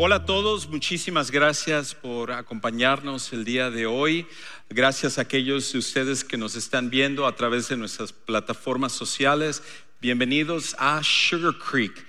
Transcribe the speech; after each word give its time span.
Hola 0.00 0.14
a 0.14 0.24
todos, 0.24 0.68
muchísimas 0.68 1.32
gracias 1.32 1.92
por 1.92 2.30
acompañarnos 2.30 3.32
el 3.32 3.44
día 3.44 3.68
de 3.68 3.86
hoy. 3.86 4.28
Gracias 4.70 5.18
a 5.18 5.22
aquellos 5.22 5.72
de 5.72 5.80
ustedes 5.80 6.22
que 6.22 6.36
nos 6.36 6.54
están 6.54 6.88
viendo 6.88 7.26
a 7.26 7.34
través 7.34 7.68
de 7.68 7.76
nuestras 7.76 8.12
plataformas 8.12 8.92
sociales. 8.92 9.60
Bienvenidos 10.00 10.76
a 10.78 11.02
Sugar 11.02 11.54
Creek. 11.58 12.06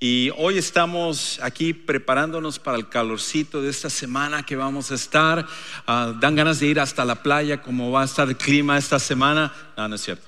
Y 0.00 0.32
hoy 0.36 0.58
estamos 0.58 1.38
aquí 1.40 1.74
preparándonos 1.74 2.58
para 2.58 2.76
el 2.76 2.88
calorcito 2.88 3.62
de 3.62 3.70
esta 3.70 3.88
semana 3.88 4.42
que 4.42 4.56
vamos 4.56 4.90
a 4.90 4.96
estar. 4.96 5.46
Ah, 5.86 6.12
dan 6.18 6.34
ganas 6.34 6.58
de 6.58 6.66
ir 6.66 6.80
hasta 6.80 7.04
la 7.04 7.22
playa, 7.22 7.62
como 7.62 7.92
va 7.92 8.02
a 8.02 8.06
estar 8.06 8.26
el 8.26 8.36
clima 8.36 8.76
esta 8.76 8.98
semana. 8.98 9.54
No, 9.76 9.86
no 9.86 9.94
es 9.94 10.00
cierto. 10.00 10.26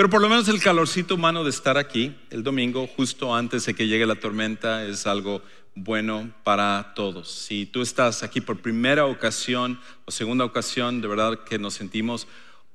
Pero 0.00 0.08
por 0.08 0.22
lo 0.22 0.30
menos 0.30 0.48
el 0.48 0.62
calorcito 0.62 1.14
humano 1.14 1.44
de 1.44 1.50
estar 1.50 1.76
aquí 1.76 2.16
el 2.30 2.42
domingo, 2.42 2.86
justo 2.86 3.34
antes 3.34 3.66
de 3.66 3.74
que 3.74 3.86
llegue 3.86 4.06
la 4.06 4.14
tormenta, 4.14 4.84
es 4.86 5.06
algo 5.06 5.42
bueno 5.84 6.32
para 6.44 6.92
todos. 6.94 7.30
Si 7.30 7.66
tú 7.66 7.82
estás 7.82 8.22
aquí 8.22 8.40
por 8.40 8.60
primera 8.60 9.06
ocasión 9.06 9.80
o 10.04 10.10
segunda 10.10 10.44
ocasión, 10.44 11.00
de 11.00 11.08
verdad 11.08 11.44
que 11.44 11.58
nos 11.58 11.74
sentimos 11.74 12.26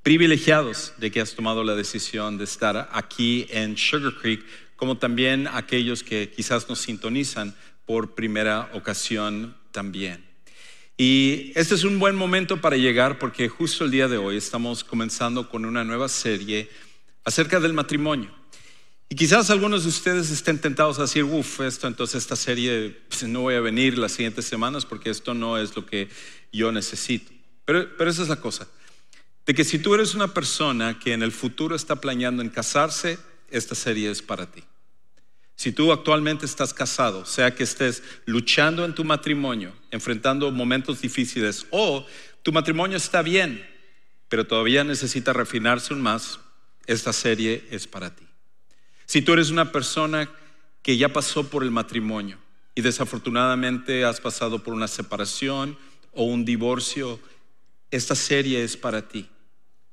privilegiados 0.01 0.93
de 0.97 1.11
que 1.11 1.21
has 1.21 1.35
tomado 1.35 1.63
la 1.63 1.75
decisión 1.75 2.37
de 2.37 2.43
estar 2.43 2.89
aquí 2.91 3.47
en 3.49 3.77
Sugar 3.77 4.13
Creek, 4.15 4.43
como 4.75 4.97
también 4.97 5.47
aquellos 5.47 6.03
que 6.03 6.31
quizás 6.31 6.67
nos 6.67 6.79
sintonizan 6.79 7.55
por 7.85 8.15
primera 8.15 8.69
ocasión 8.73 9.55
también. 9.71 10.25
Y 10.97 11.51
este 11.55 11.75
es 11.75 11.83
un 11.83 11.99
buen 11.99 12.15
momento 12.15 12.61
para 12.61 12.77
llegar 12.77 13.19
porque 13.19 13.49
justo 13.49 13.85
el 13.85 13.91
día 13.91 14.07
de 14.07 14.17
hoy 14.17 14.37
estamos 14.37 14.83
comenzando 14.83 15.49
con 15.49 15.65
una 15.65 15.83
nueva 15.83 16.07
serie 16.07 16.69
acerca 17.23 17.59
del 17.59 17.73
matrimonio. 17.73 18.31
Y 19.07 19.15
quizás 19.15 19.49
algunos 19.49 19.83
de 19.83 19.89
ustedes 19.89 20.31
estén 20.31 20.59
tentados 20.59 20.97
a 20.97 21.03
decir, 21.03 21.23
uff, 21.23 21.61
esto 21.61 21.87
entonces 21.87 22.23
esta 22.23 22.35
serie 22.35 23.01
pues, 23.07 23.23
no 23.23 23.41
voy 23.41 23.55
a 23.55 23.61
venir 23.61 23.97
las 23.97 24.13
siguientes 24.13 24.45
semanas 24.45 24.85
porque 24.85 25.11
esto 25.11 25.33
no 25.33 25.57
es 25.57 25.75
lo 25.75 25.85
que 25.85 26.09
yo 26.51 26.71
necesito. 26.71 27.31
Pero, 27.65 27.95
pero 27.97 28.09
esa 28.09 28.23
es 28.23 28.29
la 28.29 28.41
cosa, 28.41 28.67
de 29.45 29.53
que 29.53 29.63
si 29.63 29.77
tú 29.79 29.93
eres 29.93 30.15
una 30.15 30.33
persona 30.33 30.97
que 30.99 31.13
en 31.13 31.21
el 31.21 31.31
futuro 31.31 31.75
está 31.75 32.01
planeando 32.01 32.41
en 32.41 32.49
casarse, 32.49 33.19
esta 33.51 33.75
serie 33.75 34.09
es 34.09 34.21
para 34.21 34.51
ti. 34.51 34.63
Si 35.55 35.71
tú 35.71 35.91
actualmente 35.91 36.45
estás 36.45 36.73
casado, 36.73 37.25
sea 37.25 37.55
que 37.55 37.63
estés 37.63 38.03
luchando 38.25 38.83
en 38.83 38.93
tu 38.93 39.05
matrimonio, 39.05 39.73
enfrentando 39.91 40.51
momentos 40.51 41.01
difíciles, 41.01 41.65
o 41.69 42.05
tu 42.43 42.51
matrimonio 42.51 42.97
está 42.97 43.21
bien, 43.21 43.65
pero 44.27 44.45
todavía 44.45 44.83
necesita 44.83 45.31
refinarse 45.31 45.93
un 45.93 46.01
más, 46.01 46.39
esta 46.87 47.13
serie 47.13 47.65
es 47.71 47.87
para 47.87 48.13
ti. 48.13 48.24
Si 49.05 49.21
tú 49.21 49.33
eres 49.33 49.49
una 49.49 49.71
persona 49.71 50.29
que 50.81 50.97
ya 50.97 51.09
pasó 51.09 51.49
por 51.49 51.63
el 51.63 51.71
matrimonio 51.71 52.37
y 52.73 52.81
desafortunadamente 52.81 54.05
has 54.05 54.19
pasado 54.19 54.63
por 54.63 54.73
una 54.73 54.87
separación 54.87 55.77
o 56.13 56.23
un 56.23 56.45
divorcio, 56.45 57.19
esta 57.91 58.15
serie 58.15 58.63
es 58.63 58.77
para 58.77 59.07
ti. 59.07 59.29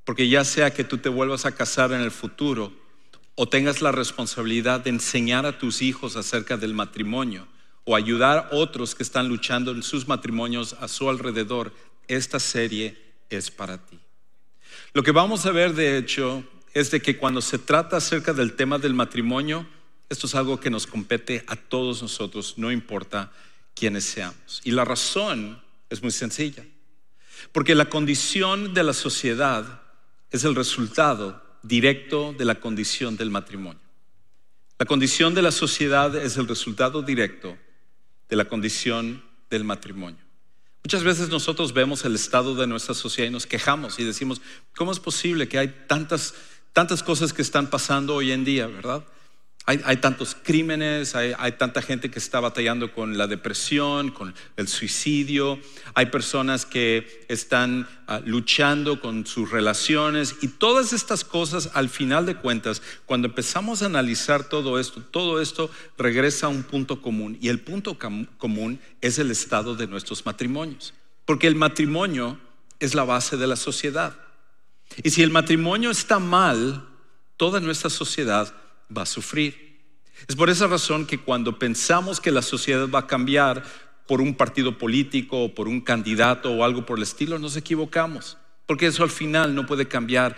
Porque 0.04 0.28
ya 0.28 0.44
sea 0.44 0.72
que 0.72 0.84
tú 0.84 0.98
te 0.98 1.08
vuelvas 1.08 1.46
a 1.46 1.54
casar 1.54 1.92
en 1.92 2.00
el 2.00 2.10
futuro 2.10 2.72
o 3.34 3.48
tengas 3.48 3.80
la 3.80 3.92
responsabilidad 3.92 4.80
de 4.80 4.90
enseñar 4.90 5.46
a 5.46 5.58
tus 5.58 5.82
hijos 5.82 6.16
acerca 6.16 6.56
del 6.56 6.74
matrimonio 6.74 7.46
o 7.84 7.96
ayudar 7.96 8.38
a 8.38 8.56
otros 8.56 8.94
que 8.94 9.02
están 9.02 9.28
luchando 9.28 9.72
en 9.72 9.82
sus 9.82 10.06
matrimonios 10.06 10.74
a 10.74 10.88
su 10.88 11.08
alrededor, 11.08 11.72
esta 12.08 12.38
serie 12.38 12.96
es 13.30 13.50
para 13.50 13.84
ti. 13.84 13.98
Lo 14.92 15.02
que 15.02 15.10
vamos 15.10 15.46
a 15.46 15.52
ver, 15.52 15.74
de 15.74 15.98
hecho, 15.98 16.44
es 16.74 16.90
de 16.90 17.00
que 17.00 17.18
cuando 17.18 17.40
se 17.40 17.58
trata 17.58 17.98
acerca 17.98 18.32
del 18.32 18.54
tema 18.54 18.78
del 18.78 18.94
matrimonio, 18.94 19.66
esto 20.08 20.26
es 20.26 20.34
algo 20.34 20.60
que 20.60 20.70
nos 20.70 20.86
compete 20.86 21.44
a 21.46 21.56
todos 21.56 22.02
nosotros, 22.02 22.54
no 22.56 22.70
importa 22.70 23.32
quiénes 23.74 24.04
seamos. 24.04 24.60
Y 24.64 24.70
la 24.70 24.84
razón 24.84 25.60
es 25.90 26.02
muy 26.02 26.12
sencilla, 26.12 26.64
porque 27.52 27.74
la 27.74 27.88
condición 27.88 28.74
de 28.74 28.82
la 28.82 28.92
sociedad 28.92 29.82
es 30.30 30.44
el 30.44 30.54
resultado 30.54 31.42
directo 31.62 32.32
de 32.32 32.44
la 32.44 32.56
condición 32.56 33.16
del 33.16 33.30
matrimonio. 33.30 33.80
La 34.78 34.86
condición 34.86 35.34
de 35.34 35.42
la 35.42 35.52
sociedad 35.52 36.16
es 36.16 36.36
el 36.36 36.48
resultado 36.48 37.02
directo 37.02 37.56
de 38.28 38.36
la 38.36 38.46
condición 38.46 39.22
del 39.48 39.64
matrimonio. 39.64 40.18
Muchas 40.82 41.04
veces 41.04 41.28
nosotros 41.28 41.72
vemos 41.72 42.04
el 42.04 42.16
estado 42.16 42.56
de 42.56 42.66
nuestra 42.66 42.94
sociedad 42.94 43.28
y 43.28 43.32
nos 43.32 43.46
quejamos 43.46 43.98
y 44.00 44.04
decimos, 44.04 44.40
¿cómo 44.74 44.90
es 44.90 44.98
posible 44.98 45.46
que 45.46 45.58
hay 45.58 45.68
tantas 45.86 46.34
tantas 46.72 47.02
cosas 47.02 47.32
que 47.32 47.42
están 47.42 47.68
pasando 47.68 48.14
hoy 48.14 48.32
en 48.32 48.44
día, 48.44 48.66
¿verdad? 48.66 49.04
Hay, 49.64 49.98
tantos 49.98 50.34
crímenes, 50.34 51.14
hay, 51.14 51.52
tanta 51.52 51.82
gente 51.82 52.10
que 52.10 52.18
está 52.18 52.40
batallando 52.40 52.92
con 52.92 53.16
la 53.16 53.28
depresión, 53.28 54.10
con 54.10 54.34
el 54.56 54.66
suicidio, 54.66 55.60
hay 55.94 56.06
personas 56.06 56.66
que 56.66 57.24
están 57.28 57.88
ah, 58.08 58.20
luchando 58.24 59.00
con 59.00 59.24
sus 59.24 59.52
relaciones 59.52 60.34
y 60.42 60.48
todas 60.48 60.92
estas 60.92 61.22
cosas, 61.22 61.70
al 61.74 61.88
final 61.90 62.26
de 62.26 62.34
cuentas, 62.34 62.82
cuando 63.06 63.28
empezamos 63.28 63.82
a 63.82 63.86
analizar 63.86 64.48
todo 64.48 64.80
esto, 64.80 65.00
todo 65.00 65.40
esto 65.40 65.70
regresa 65.96 66.46
a 66.46 66.50
un 66.50 66.64
punto 66.64 67.00
común 67.00 67.38
y 67.40 67.48
el 67.48 67.60
punto 67.60 67.96
común 68.38 68.80
es 69.00 69.20
el 69.20 69.30
estado 69.30 69.76
de 69.76 69.86
nuestros 69.86 70.26
matrimonios, 70.26 70.92
porque 71.24 71.46
el 71.46 71.54
matrimonio 71.54 72.36
es 72.80 72.96
la 72.96 73.04
base 73.04 73.36
de 73.36 73.46
la 73.46 73.54
sociedad. 73.54 74.16
Y 75.02 75.10
si 75.10 75.22
el 75.22 75.30
matrimonio 75.30 75.90
está 75.90 76.18
mal, 76.18 76.88
toda 77.36 77.60
nuestra 77.60 77.90
sociedad 77.90 78.52
va 78.96 79.02
a 79.02 79.06
sufrir. 79.06 79.80
Es 80.28 80.36
por 80.36 80.50
esa 80.50 80.66
razón 80.66 81.06
que 81.06 81.18
cuando 81.18 81.58
pensamos 81.58 82.20
que 82.20 82.30
la 82.30 82.42
sociedad 82.42 82.88
va 82.88 83.00
a 83.00 83.06
cambiar 83.06 83.64
por 84.06 84.20
un 84.20 84.34
partido 84.34 84.78
político 84.78 85.44
o 85.44 85.54
por 85.54 85.68
un 85.68 85.80
candidato 85.80 86.52
o 86.52 86.64
algo 86.64 86.84
por 86.84 86.98
el 86.98 87.02
estilo, 87.02 87.38
nos 87.38 87.56
equivocamos. 87.56 88.36
Porque 88.66 88.86
eso 88.86 89.02
al 89.02 89.10
final 89.10 89.54
no 89.54 89.66
puede 89.66 89.88
cambiar 89.88 90.36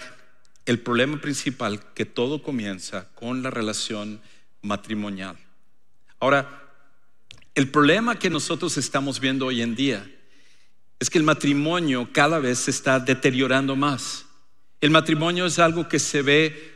el 0.66 0.80
problema 0.80 1.20
principal, 1.20 1.80
que 1.94 2.06
todo 2.06 2.42
comienza 2.42 3.08
con 3.14 3.42
la 3.42 3.50
relación 3.50 4.20
matrimonial. 4.62 5.36
Ahora, 6.20 6.62
el 7.54 7.70
problema 7.70 8.18
que 8.18 8.30
nosotros 8.30 8.76
estamos 8.78 9.20
viendo 9.20 9.46
hoy 9.46 9.60
en 9.60 9.74
día 9.74 10.10
es 10.98 11.10
que 11.10 11.18
el 11.18 11.24
matrimonio 11.24 12.08
cada 12.12 12.38
vez 12.38 12.60
se 12.60 12.70
está 12.70 12.98
deteriorando 12.98 13.76
más. 13.76 14.23
El 14.80 14.90
matrimonio 14.90 15.46
es 15.46 15.58
algo 15.58 15.88
que 15.88 15.98
se 15.98 16.22
ve 16.22 16.74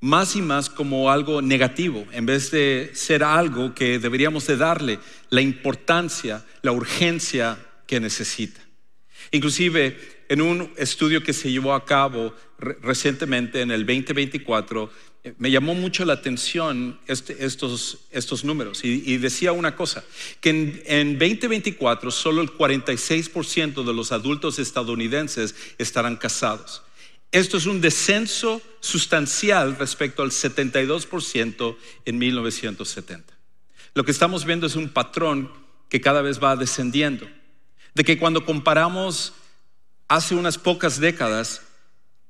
más 0.00 0.34
y 0.34 0.42
más 0.42 0.70
como 0.70 1.10
algo 1.10 1.42
negativo, 1.42 2.06
en 2.12 2.24
vez 2.26 2.50
de 2.50 2.90
ser 2.94 3.22
algo 3.22 3.74
que 3.74 3.98
deberíamos 3.98 4.46
de 4.46 4.56
darle 4.56 4.98
la 5.28 5.42
importancia, 5.42 6.44
la 6.62 6.72
urgencia 6.72 7.58
que 7.86 8.00
necesita. 8.00 8.60
Inclusive 9.30 10.20
en 10.28 10.40
un 10.40 10.72
estudio 10.76 11.22
que 11.22 11.32
se 11.32 11.50
llevó 11.50 11.74
a 11.74 11.84
cabo 11.84 12.34
recientemente 12.58 13.60
en 13.60 13.70
el 13.70 13.84
2024, 13.84 14.90
eh, 15.22 15.34
me 15.38 15.50
llamó 15.50 15.74
mucho 15.74 16.04
la 16.04 16.14
atención 16.14 16.98
este, 17.06 17.44
estos, 17.44 17.98
estos, 18.10 18.42
números 18.44 18.84
y, 18.84 19.18
decía 19.18 19.52
una 19.52 19.76
cosa, 19.76 20.02
que 20.40 20.50
en, 20.50 20.82
en 20.86 21.18
2024 21.18 22.10
solo 22.10 22.40
el 22.40 22.50
46% 22.50 23.84
de 23.84 23.92
los 23.92 24.12
adultos 24.12 24.58
estadounidenses 24.58 25.54
estarán 25.78 26.16
casados. 26.16 26.82
Esto 27.32 27.58
es 27.58 27.66
un 27.66 27.80
descenso 27.80 28.60
sustancial 28.80 29.76
respecto 29.76 30.22
al 30.22 30.30
72% 30.30 31.76
en 32.04 32.18
1970. 32.18 33.34
Lo 33.94 34.04
que 34.04 34.10
estamos 34.10 34.44
viendo 34.44 34.66
es 34.66 34.76
un 34.76 34.88
patrón 34.88 35.52
que 35.88 36.00
cada 36.00 36.22
vez 36.22 36.42
va 36.42 36.56
descendiendo. 36.56 37.28
De 37.94 38.04
que 38.04 38.18
cuando 38.18 38.44
comparamos 38.44 39.34
hace 40.08 40.34
unas 40.34 40.58
pocas 40.58 40.98
décadas, 40.98 41.62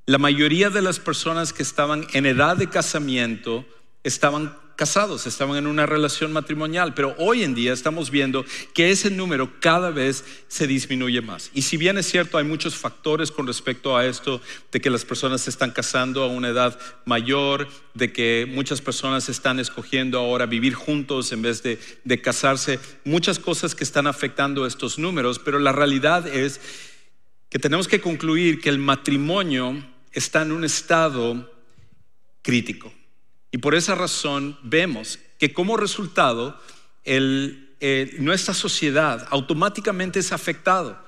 la 0.05 0.17
mayoría 0.17 0.69
de 0.69 0.81
las 0.81 0.99
personas 0.99 1.53
que 1.53 1.63
estaban 1.63 2.05
en 2.13 2.25
edad 2.25 2.57
de 2.57 2.69
casamiento 2.69 3.65
estaban 4.03 4.57
casados, 4.81 5.27
estaban 5.27 5.57
en 5.57 5.67
una 5.67 5.85
relación 5.85 6.33
matrimonial, 6.33 6.95
pero 6.95 7.13
hoy 7.19 7.43
en 7.43 7.53
día 7.53 7.71
estamos 7.71 8.09
viendo 8.09 8.43
que 8.73 8.89
ese 8.89 9.11
número 9.11 9.59
cada 9.59 9.91
vez 9.91 10.25
se 10.47 10.65
disminuye 10.65 11.21
más. 11.21 11.51
Y 11.53 11.61
si 11.61 11.77
bien 11.77 11.99
es 11.99 12.07
cierto, 12.07 12.39
hay 12.39 12.45
muchos 12.45 12.73
factores 12.73 13.29
con 13.29 13.45
respecto 13.45 13.95
a 13.95 14.07
esto, 14.07 14.41
de 14.71 14.81
que 14.81 14.89
las 14.89 15.05
personas 15.05 15.41
se 15.41 15.51
están 15.51 15.69
casando 15.69 16.23
a 16.23 16.27
una 16.29 16.47
edad 16.47 16.79
mayor, 17.05 17.67
de 17.93 18.11
que 18.11 18.49
muchas 18.51 18.81
personas 18.81 19.29
están 19.29 19.59
escogiendo 19.59 20.17
ahora 20.17 20.47
vivir 20.47 20.73
juntos 20.73 21.31
en 21.31 21.43
vez 21.43 21.61
de, 21.61 21.77
de 22.03 22.19
casarse, 22.19 22.79
muchas 23.03 23.37
cosas 23.37 23.75
que 23.75 23.83
están 23.83 24.07
afectando 24.07 24.65
estos 24.65 24.97
números, 24.97 25.37
pero 25.37 25.59
la 25.59 25.73
realidad 25.73 26.25
es 26.25 26.59
que 27.49 27.59
tenemos 27.59 27.87
que 27.87 28.01
concluir 28.01 28.59
que 28.59 28.69
el 28.69 28.79
matrimonio 28.79 29.75
está 30.11 30.41
en 30.41 30.53
un 30.53 30.63
estado 30.63 31.53
crítico. 32.41 32.91
Y 33.51 33.57
por 33.57 33.75
esa 33.75 33.95
razón 33.95 34.57
vemos 34.63 35.19
que 35.37 35.53
como 35.53 35.77
resultado 35.77 36.59
nuestra 38.19 38.53
sociedad 38.53 39.27
automáticamente 39.29 40.19
es 40.19 40.31
afectado 40.31 41.03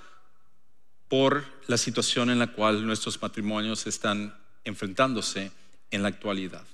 por 1.08 1.46
la 1.68 1.78
situación 1.78 2.30
en 2.30 2.40
la 2.40 2.48
cual 2.48 2.86
nuestros 2.86 3.22
matrimonios 3.22 3.88
están 3.88 4.36
enfrentándose 4.64 5.52
en 5.92 6.02
la 6.02 6.10
actualidad. 6.10 6.66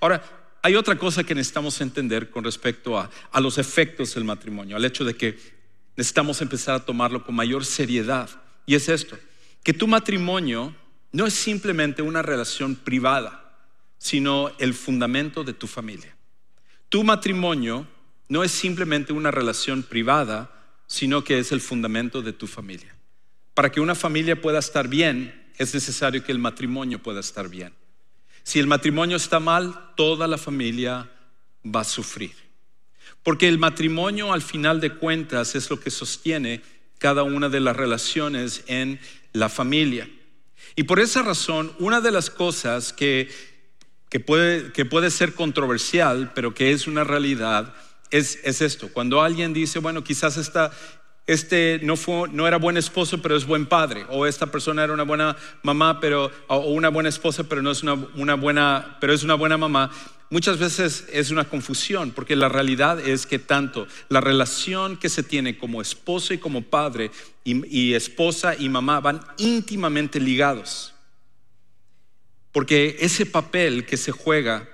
Ahora, 0.00 0.22
hay 0.62 0.76
otra 0.76 0.96
cosa 0.96 1.24
que 1.24 1.34
necesitamos 1.34 1.80
entender 1.80 2.30
con 2.30 2.44
respecto 2.44 2.98
a, 2.98 3.10
a 3.30 3.40
los 3.40 3.58
efectos 3.58 4.14
del 4.14 4.24
matrimonio, 4.24 4.76
al 4.76 4.84
hecho 4.84 5.04
de 5.04 5.16
que 5.16 5.38
necesitamos 5.96 6.40
empezar 6.40 6.76
a 6.76 6.84
tomarlo 6.84 7.24
con 7.24 7.34
mayor 7.34 7.64
seriedad. 7.64 8.30
Y 8.66 8.74
es 8.74 8.88
esto, 8.88 9.18
que 9.62 9.74
tu 9.74 9.86
matrimonio 9.86 10.74
no 11.12 11.26
es 11.26 11.34
simplemente 11.34 12.02
una 12.02 12.22
relación 12.22 12.76
privada, 12.76 13.47
sino 13.98 14.52
el 14.58 14.74
fundamento 14.74 15.44
de 15.44 15.52
tu 15.52 15.66
familia. 15.66 16.16
Tu 16.88 17.04
matrimonio 17.04 17.86
no 18.28 18.44
es 18.44 18.52
simplemente 18.52 19.12
una 19.12 19.30
relación 19.30 19.82
privada, 19.82 20.50
sino 20.86 21.24
que 21.24 21.38
es 21.38 21.52
el 21.52 21.60
fundamento 21.60 22.22
de 22.22 22.32
tu 22.32 22.46
familia. 22.46 22.94
Para 23.54 23.70
que 23.70 23.80
una 23.80 23.94
familia 23.94 24.40
pueda 24.40 24.58
estar 24.58 24.88
bien, 24.88 25.52
es 25.58 25.74
necesario 25.74 26.22
que 26.22 26.32
el 26.32 26.38
matrimonio 26.38 27.02
pueda 27.02 27.20
estar 27.20 27.48
bien. 27.48 27.74
Si 28.44 28.58
el 28.58 28.66
matrimonio 28.66 29.16
está 29.16 29.40
mal, 29.40 29.92
toda 29.96 30.26
la 30.26 30.38
familia 30.38 31.10
va 31.66 31.80
a 31.80 31.84
sufrir. 31.84 32.32
Porque 33.22 33.48
el 33.48 33.58
matrimonio 33.58 34.32
al 34.32 34.42
final 34.42 34.80
de 34.80 34.94
cuentas 34.94 35.54
es 35.54 35.68
lo 35.68 35.80
que 35.80 35.90
sostiene 35.90 36.62
cada 36.98 37.24
una 37.24 37.48
de 37.48 37.60
las 37.60 37.76
relaciones 37.76 38.64
en 38.66 39.00
la 39.32 39.48
familia. 39.48 40.08
Y 40.76 40.84
por 40.84 41.00
esa 41.00 41.22
razón, 41.22 41.72
una 41.78 42.00
de 42.00 42.12
las 42.12 42.30
cosas 42.30 42.92
que, 42.92 43.28
puede, 44.20 44.72
que 44.72 44.84
puede 44.84 45.10
ser 45.10 45.34
controversial, 45.34 46.32
pero 46.34 46.54
que 46.54 46.72
es 46.72 46.86
una 46.86 47.04
realidad, 47.04 47.74
es, 48.10 48.38
es, 48.42 48.62
esto. 48.62 48.88
Cuando 48.92 49.20
alguien 49.20 49.52
dice, 49.52 49.80
bueno, 49.80 50.02
quizás 50.02 50.38
esta, 50.38 50.70
este 51.26 51.78
no, 51.82 51.94
fue, 51.96 52.28
no 52.30 52.48
era 52.48 52.56
buen 52.56 52.78
esposo, 52.78 53.20
pero 53.20 53.36
es 53.36 53.46
buen 53.46 53.66
padre, 53.66 54.06
o 54.08 54.26
esta 54.26 54.46
persona 54.46 54.82
era 54.82 54.94
una 54.94 55.02
buena 55.02 55.36
mamá, 55.62 56.00
pero, 56.00 56.32
o 56.46 56.58
una 56.58 56.88
buena 56.88 57.10
esposa, 57.10 57.44
pero 57.44 57.60
no 57.60 57.70
es 57.70 57.82
una, 57.82 57.94
una 58.14 58.34
buena, 58.34 58.96
pero 59.00 59.12
es 59.12 59.22
una 59.22 59.34
buena 59.34 59.58
mamá. 59.58 59.90
Muchas 60.30 60.58
veces 60.58 61.06
es 61.12 61.30
una 61.30 61.44
confusión, 61.44 62.12
porque 62.12 62.34
la 62.34 62.48
realidad 62.48 63.00
es 63.00 63.26
que 63.26 63.38
tanto 63.38 63.86
la 64.08 64.22
relación 64.22 64.96
que 64.96 65.10
se 65.10 65.22
tiene 65.22 65.58
como 65.58 65.82
esposo 65.82 66.32
y 66.32 66.38
como 66.38 66.62
padre, 66.62 67.10
y, 67.44 67.66
y 67.66 67.94
esposa 67.94 68.54
y 68.58 68.70
mamá 68.70 69.00
van 69.00 69.20
íntimamente 69.36 70.20
ligados. 70.20 70.94
Porque 72.52 72.96
ese 73.00 73.26
papel 73.26 73.86
que 73.86 73.96
se 73.96 74.12
juega 74.12 74.68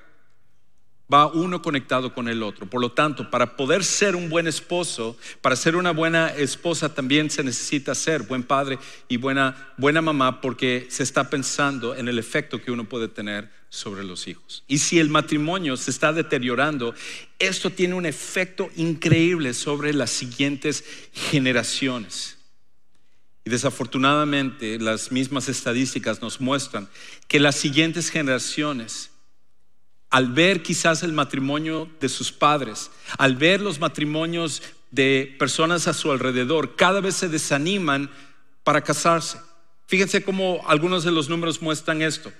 va 1.13 1.27
uno 1.27 1.61
conectado 1.61 2.15
con 2.15 2.29
el 2.29 2.43
otro. 2.43 2.67
Por 2.67 2.81
lo 2.81 2.93
tanto, 2.93 3.31
para 3.31 3.57
poder 3.57 3.85
ser 3.85 4.17
un 4.17 4.29
buen 4.29 4.47
esposo, 4.47 5.17
para 5.41 5.57
ser 5.57 5.77
una 5.77 5.93
buena 5.93 6.29
esposa, 6.29 6.95
también 6.95 7.31
se 7.31 7.45
necesita 7.45 7.95
ser 7.95 8.23
buen 8.23 8.43
padre 8.43 8.79
y 9.09 9.17
buena, 9.17 9.75
buena 9.77 10.01
mamá, 10.01 10.41
porque 10.41 10.87
se 10.89 11.03
está 11.03 11.29
pensando 11.29 11.95
en 11.95 12.09
el 12.09 12.19
efecto 12.19 12.61
que 12.61 12.71
uno 12.71 12.89
puede 12.89 13.09
tener 13.09 13.51
sobre 13.69 14.05
los 14.05 14.29
hijos. 14.29 14.65
Y 14.67 14.79
si 14.79 14.99
el 14.99 15.09
matrimonio 15.09 15.77
se 15.77 15.91
está 15.91 16.13
deteriorando, 16.13 16.95
esto 17.39 17.71
tiene 17.71 17.95
un 17.95 18.07
efecto 18.07 18.71
increíble 18.77 19.53
sobre 19.53 19.93
las 19.93 20.11
siguientes 20.11 20.85
generaciones. 21.13 22.34
Y 23.45 23.51
desafortunadamente 23.51 24.79
las 24.79 25.13
mismas 25.13 25.49
estadísticas 25.49 26.23
nos 26.23 26.41
muestran 26.41 26.89
que 27.29 27.41
las 27.41 27.57
siguientes 27.57 28.11
generaciones 28.11 29.11
al 30.15 30.29
ver 30.29 30.63
quizás 30.63 31.03
el 31.03 31.13
matrimonio 31.13 31.89
de 31.99 32.09
sus 32.09 32.31
padres, 32.31 32.93
al 33.19 33.35
ver 33.35 33.61
los 33.61 33.81
matrimonios 33.81 34.63
de 34.93 35.35
personas 35.41 35.89
a 35.89 35.93
su 35.93 36.13
alrededor, 36.13 36.77
cada 36.77 37.01
vez 37.01 37.17
se 37.17 37.29
desaniman 37.29 38.09
para 38.63 38.83
casarse. 38.83 39.41
Fíjense 39.89 40.23
cómo 40.23 40.63
algunos 40.69 41.03
de 41.03 41.11
los 41.11 41.29
números 41.29 41.61
muestran 41.63 42.01
esto. 42.01 42.33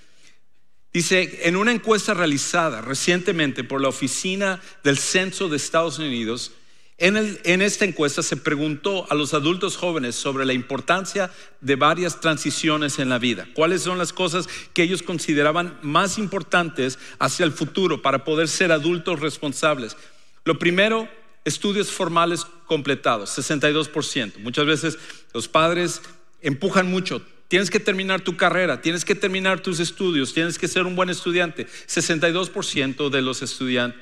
Dice, 0.93 1.41
en 1.49 1.57
una 1.57 1.73
encuesta 1.73 2.15
realizada 2.15 2.81
recientemente 2.81 3.65
por 3.65 3.81
la 3.81 3.89
Oficina 3.89 4.63
del 4.85 4.97
Censo 4.97 5.49
de 5.49 5.57
Estados 5.57 5.99
Unidos, 5.99 6.53
en, 6.97 7.61
esta 7.61 7.85
encuesta 7.85 8.23
se 8.23 8.37
preguntó 8.37 9.11
a 9.11 9.15
los 9.15 9.35
adultos 9.35 9.77
jóvenes 9.77 10.15
sobre 10.15 10.45
la 10.45 10.53
importancia 10.53 11.31
de 11.61 11.75
varias 11.75 12.21
transiciones 12.21 13.01
en 13.01 13.09
la 13.09 13.19
vida. 13.19 13.49
¿Cuáles 13.55 13.83
son 13.83 13.99
las 13.99 14.13
cosas 14.13 14.49
que 14.73 14.85
ellos 14.85 15.03
consideraban 15.03 15.77
más 15.83 16.19
importantes 16.19 16.99
hacia 17.19 17.45
el 17.45 17.53
futuro 17.53 18.01
para 18.01 18.25
poder 18.25 18.47
ser 18.47 18.71
adultos 18.71 19.19
responsables? 19.19 19.97
Lo 20.45 20.59
primero, 20.59 21.09
estudios 21.45 21.91
formales 21.91 22.47
completados, 22.67 23.37
62%. 23.37 24.39
Muchas 24.39 24.67
veces 24.67 24.99
los 25.33 25.49
padres 25.49 26.01
empujan 26.43 26.89
mucho, 26.89 27.23
Tienes 27.49 27.71
que 27.71 27.79
terminar 27.79 28.23
tu 28.23 28.37
carrera, 28.37 28.81
tienes 28.81 29.05
que 29.05 29.15
terminar 29.15 29.61
tus 29.61 29.79
estudios, 29.79 30.33
tienes 30.33 30.59
que 30.59 30.67
ser 30.67 30.87
un 30.87 30.97
buen 30.97 31.11
estudiante. 31.11 31.67
62% 31.67 33.11
de 33.11 33.23
los 33.23 33.41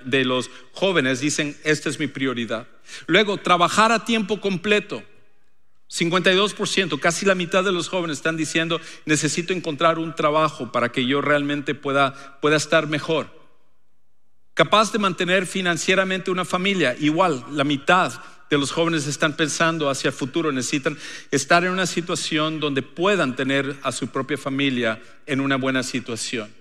de 0.05 0.25
los 0.25 0.51
jóvenes 0.73 1.21
dicen, 1.21 1.57
esta 1.65 1.89
es 1.89 1.99
mi 1.99 2.07
prioridad. 2.07 2.69
Luego, 3.07 3.39
trabajar 3.39 3.93
a 3.93 4.05
tiempo 4.05 4.41
completo. 4.41 5.03
52%, 5.91 6.99
casi 6.99 7.27
la 7.27 7.35
mitad 7.35 7.63
de 7.65 7.73
los 7.73 7.89
jóvenes 7.89 8.19
están 8.19 8.37
diciendo, 8.37 8.81
necesito 9.05 9.53
encontrar 9.53 9.99
un 9.99 10.15
trabajo 10.15 10.73
para 10.73 10.91
que 10.91 11.05
yo 11.05 11.21
realmente 11.21 11.75
pueda, 11.75 12.41
pueda 12.41 12.57
estar 12.57 12.87
mejor. 12.87 13.43
Capaz 14.55 14.93
de 14.93 14.99
mantener 14.99 15.47
financieramente 15.47 16.31
una 16.31 16.45
familia, 16.45 16.97
igual, 16.99 17.45
la 17.51 17.65
mitad 17.65 18.13
de 18.53 18.59
los 18.59 18.71
jóvenes 18.71 19.07
están 19.07 19.35
pensando 19.35 19.89
hacia 19.89 20.09
el 20.09 20.15
futuro, 20.15 20.53
necesitan 20.53 20.99
estar 21.31 21.65
en 21.65 21.71
una 21.71 21.87
situación 21.87 22.61
donde 22.61 22.83
puedan 22.83 23.35
tener 23.35 23.79
a 23.83 23.93
su 23.93 24.09
propia 24.09 24.37
familia 24.37 25.03
en 25.25 25.41
una 25.41 25.57
buena 25.57 25.83
situación. 25.83 26.53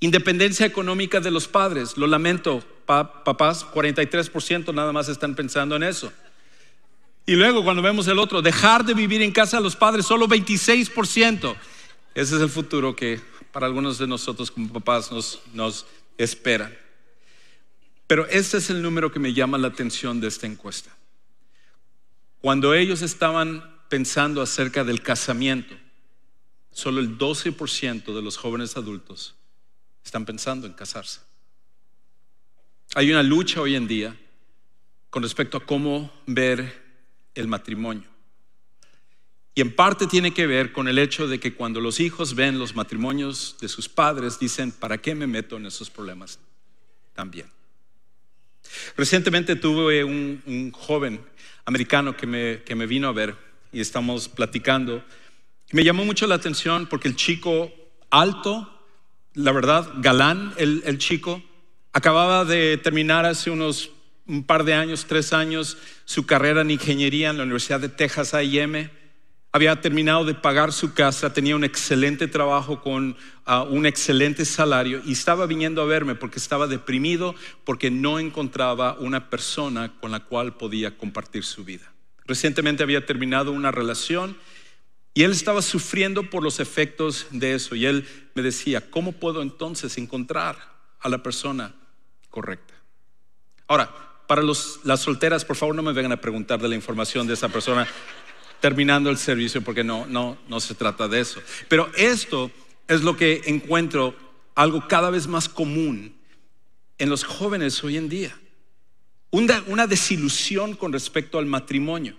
Independencia 0.00 0.66
económica 0.66 1.20
de 1.20 1.30
los 1.30 1.48
padres, 1.48 1.96
lo 1.96 2.06
lamento, 2.06 2.62
papás, 2.84 3.64
43% 3.64 4.74
nada 4.74 4.92
más 4.92 5.08
están 5.08 5.34
pensando 5.34 5.76
en 5.76 5.84
eso. 5.84 6.12
Y 7.24 7.36
luego 7.36 7.64
cuando 7.64 7.80
vemos 7.80 8.06
el 8.08 8.18
otro, 8.18 8.42
dejar 8.42 8.84
de 8.84 8.92
vivir 8.92 9.22
en 9.22 9.32
casa 9.32 9.56
de 9.56 9.62
los 9.62 9.76
padres, 9.76 10.04
solo 10.04 10.28
26%. 10.28 11.56
Ese 12.14 12.36
es 12.36 12.42
el 12.42 12.50
futuro 12.50 12.94
que 12.94 13.18
para 13.50 13.64
algunos 13.64 13.96
de 13.96 14.06
nosotros 14.06 14.50
como 14.50 14.70
papás 14.70 15.10
nos, 15.10 15.40
nos 15.54 15.86
espera. 16.18 16.70
Pero 18.06 18.26
este 18.26 18.58
es 18.58 18.68
el 18.68 18.82
número 18.82 19.10
que 19.10 19.20
me 19.20 19.32
llama 19.32 19.56
la 19.56 19.68
atención 19.68 20.20
de 20.20 20.28
esta 20.28 20.46
encuesta. 20.46 20.94
Cuando 22.44 22.74
ellos 22.74 23.00
estaban 23.00 23.64
pensando 23.88 24.42
acerca 24.42 24.84
del 24.84 25.00
casamiento, 25.00 25.74
solo 26.70 27.00
el 27.00 27.16
12% 27.16 28.14
de 28.14 28.20
los 28.20 28.36
jóvenes 28.36 28.76
adultos 28.76 29.34
están 30.04 30.26
pensando 30.26 30.66
en 30.66 30.74
casarse. 30.74 31.20
Hay 32.96 33.10
una 33.10 33.22
lucha 33.22 33.62
hoy 33.62 33.76
en 33.76 33.88
día 33.88 34.14
con 35.08 35.22
respecto 35.22 35.56
a 35.56 35.64
cómo 35.64 36.12
ver 36.26 36.82
el 37.34 37.48
matrimonio. 37.48 38.10
Y 39.54 39.62
en 39.62 39.74
parte 39.74 40.06
tiene 40.06 40.34
que 40.34 40.46
ver 40.46 40.70
con 40.70 40.86
el 40.86 40.98
hecho 40.98 41.26
de 41.26 41.40
que 41.40 41.54
cuando 41.54 41.80
los 41.80 41.98
hijos 41.98 42.34
ven 42.34 42.58
los 42.58 42.74
matrimonios 42.74 43.56
de 43.58 43.68
sus 43.68 43.88
padres, 43.88 44.38
dicen, 44.38 44.70
¿para 44.70 44.98
qué 44.98 45.14
me 45.14 45.26
meto 45.26 45.56
en 45.56 45.64
esos 45.64 45.88
problemas 45.88 46.38
también? 47.14 47.46
Recientemente 48.96 49.56
tuve 49.56 50.04
un, 50.04 50.72
joven 50.72 51.20
americano 51.64 52.16
que 52.16 52.26
me, 52.26 52.62
que 52.62 52.74
me 52.74 52.86
vino 52.86 53.08
a 53.08 53.12
ver 53.12 53.34
y 53.72 53.80
estamos 53.80 54.28
platicando. 54.28 55.04
Me 55.72 55.84
llamó 55.84 56.04
mucho 56.04 56.26
la 56.26 56.34
atención 56.34 56.86
porque 56.86 57.08
el 57.08 57.16
chico 57.16 57.72
alto, 58.10 58.70
la 59.34 59.52
verdad, 59.52 59.88
galán, 59.98 60.52
el, 60.56 60.82
el 60.86 60.98
chico, 60.98 61.42
acababa 61.92 62.44
de 62.44 62.76
terminar 62.78 63.24
hace 63.26 63.50
unos 63.50 63.90
un 64.26 64.44
par 64.44 64.64
de 64.64 64.74
años, 64.74 65.04
tres 65.06 65.32
años, 65.32 65.76
su 66.06 66.24
carrera 66.24 66.62
en 66.62 66.70
ingeniería 66.70 67.30
en 67.30 67.36
la 67.36 67.42
Universidad 67.42 67.80
de 67.80 67.90
Texas 67.90 68.32
A&M 68.32 68.90
había 69.54 69.80
terminado 69.80 70.24
de 70.24 70.34
pagar 70.34 70.72
su 70.72 70.94
casa, 70.94 71.32
tenía 71.32 71.54
un 71.54 71.62
excelente 71.62 72.26
trabajo 72.26 72.80
con 72.80 73.16
ah, 73.44 73.62
un 73.62 73.86
excelente 73.86 74.44
salario 74.44 75.00
y 75.04 75.12
estaba 75.12 75.46
viniendo 75.46 75.80
a 75.80 75.84
verme 75.84 76.16
porque 76.16 76.40
estaba 76.40 76.66
deprimido 76.66 77.36
porque 77.62 77.88
no 77.88 78.18
encontraba 78.18 78.94
una 78.98 79.30
persona 79.30 79.92
con 80.00 80.10
la 80.10 80.24
cual 80.24 80.56
podía 80.56 80.98
compartir 80.98 81.44
su 81.44 81.64
vida. 81.64 81.92
Recientemente 82.26 82.82
había 82.82 83.06
terminado 83.06 83.52
una 83.52 83.70
relación 83.70 84.36
y 85.14 85.22
él 85.22 85.30
estaba 85.30 85.62
sufriendo 85.62 86.28
por 86.30 86.42
los 86.42 86.58
efectos 86.58 87.28
de 87.30 87.54
eso 87.54 87.76
y 87.76 87.86
él 87.86 88.08
me 88.34 88.42
decía, 88.42 88.90
¿cómo 88.90 89.12
puedo 89.12 89.40
entonces 89.40 89.96
encontrar 89.98 90.56
a 90.98 91.08
la 91.08 91.22
persona 91.22 91.76
correcta? 92.28 92.74
Ahora, 93.68 93.88
para 94.26 94.42
las 94.42 95.00
solteras, 95.00 95.44
por 95.44 95.54
favor 95.54 95.76
no 95.76 95.82
me 95.84 95.92
vengan 95.92 96.10
a 96.10 96.20
preguntar 96.20 96.60
de 96.60 96.68
la 96.68 96.74
información 96.74 97.28
de 97.28 97.34
esa 97.34 97.50
persona 97.50 97.86
terminando 98.60 99.10
el 99.10 99.18
servicio 99.18 99.62
porque 99.62 99.84
no, 99.84 100.06
no, 100.06 100.38
no 100.48 100.60
se 100.60 100.74
trata 100.74 101.08
de 101.08 101.20
eso. 101.20 101.40
Pero 101.68 101.90
esto 101.96 102.50
es 102.88 103.02
lo 103.02 103.16
que 103.16 103.42
encuentro 103.46 104.14
algo 104.54 104.86
cada 104.88 105.10
vez 105.10 105.26
más 105.26 105.48
común 105.48 106.14
en 106.98 107.10
los 107.10 107.24
jóvenes 107.24 107.82
hoy 107.84 107.96
en 107.96 108.08
día. 108.08 108.38
Una, 109.30 109.86
desilusión 109.86 110.74
con 110.74 110.92
respecto 110.92 111.38
al 111.38 111.46
matrimonio. 111.46 112.16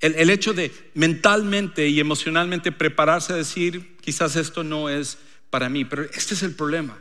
El, 0.00 0.14
el, 0.16 0.28
hecho 0.28 0.52
de 0.52 0.70
mentalmente 0.94 1.88
y 1.88 2.00
emocionalmente 2.00 2.70
prepararse 2.70 3.32
a 3.32 3.36
decir, 3.36 3.96
quizás 4.02 4.36
esto 4.36 4.62
no 4.62 4.90
es 4.90 5.16
para 5.48 5.70
mí, 5.70 5.84
pero 5.86 6.02
este 6.02 6.34
es 6.34 6.42
el 6.42 6.54
problema 6.54 6.98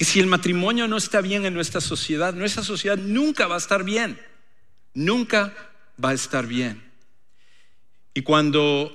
que 0.00 0.06
si 0.06 0.18
el 0.18 0.28
matrimonio 0.28 0.88
no 0.88 0.96
está 0.96 1.20
bien 1.20 1.44
en 1.44 1.52
nuestra 1.52 1.82
sociedad, 1.82 2.32
nuestra 2.32 2.62
sociedad 2.62 2.96
nunca 2.96 3.46
va 3.46 3.56
a 3.56 3.58
estar 3.58 3.84
bien, 3.84 4.18
nunca 4.94 5.54
va 6.02 6.08
a 6.08 6.14
estar 6.14 6.46
bien. 6.46 6.89
Y 8.14 8.22
cuando 8.22 8.92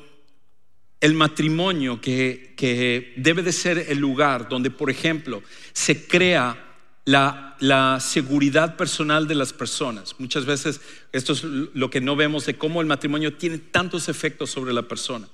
el 1.02 1.14
matrimonio, 1.14 2.02
que, 2.02 3.14
debe 3.18 3.44
de 3.44 3.52
ser 3.52 3.86
el 3.90 4.00
lugar 4.00 4.50
donde, 4.50 4.72
por 4.72 4.90
ejemplo, 4.90 5.44
se 5.74 6.08
crea 6.08 6.62
la, 7.06 7.56
la, 7.60 8.00
seguridad 8.00 8.76
personal 8.76 9.28
de 9.28 9.36
las 9.36 9.54
personas. 9.54 10.16
Muchas 10.18 10.46
veces 10.46 10.82
esto 11.12 11.34
es 11.34 11.44
lo 11.44 11.90
que 11.90 12.02
no 12.02 12.16
vemos 12.16 12.46
de 12.46 12.58
cómo 12.58 12.82
el 12.82 12.88
matrimonio 12.88 13.36
tiene 13.36 13.60
tantos 13.60 14.10
efectos 14.10 14.50
sobre 14.50 14.74
la 14.74 14.88
persona. 14.88 15.28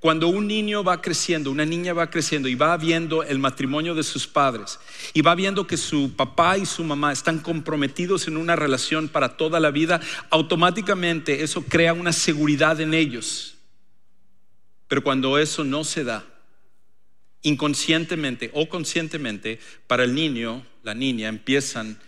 Cuando 0.00 0.28
un 0.28 0.46
niño 0.46 0.82
va 0.82 1.02
creciendo, 1.02 1.50
una 1.50 1.66
niña 1.66 1.92
va 1.92 2.08
creciendo 2.08 2.48
y 2.48 2.54
va 2.54 2.74
viendo 2.78 3.22
el 3.22 3.38
matrimonio 3.38 3.94
de 3.94 4.02
sus 4.02 4.26
padres 4.26 4.80
y 5.12 5.20
va 5.20 5.34
viendo 5.34 5.66
que 5.66 5.76
su 5.76 6.16
papá 6.16 6.56
y 6.56 6.64
su 6.64 6.82
mamá 6.82 7.12
están 7.12 7.38
comprometidos 7.38 8.26
en 8.26 8.38
una 8.38 8.56
relación 8.56 9.08
para 9.08 9.36
toda 9.36 9.60
la 9.60 9.70
vida, 9.70 10.00
automáticamente 10.30 11.42
eso 11.42 11.62
crea 11.62 11.92
una 11.92 12.14
seguridad 12.14 12.80
en 12.80 12.94
ellos. 12.94 13.56
Pero 14.88 15.04
cuando 15.04 15.36
eso 15.36 15.64
no 15.64 15.84
se 15.84 16.02
da, 16.02 16.24
inconscientemente 17.42 18.50
o 18.54 18.70
conscientemente, 18.70 19.60
para 19.86 20.04
el 20.04 20.14
niño, 20.14 20.64
la 20.82 20.94
niña, 20.94 21.28
empiezan 21.28 21.98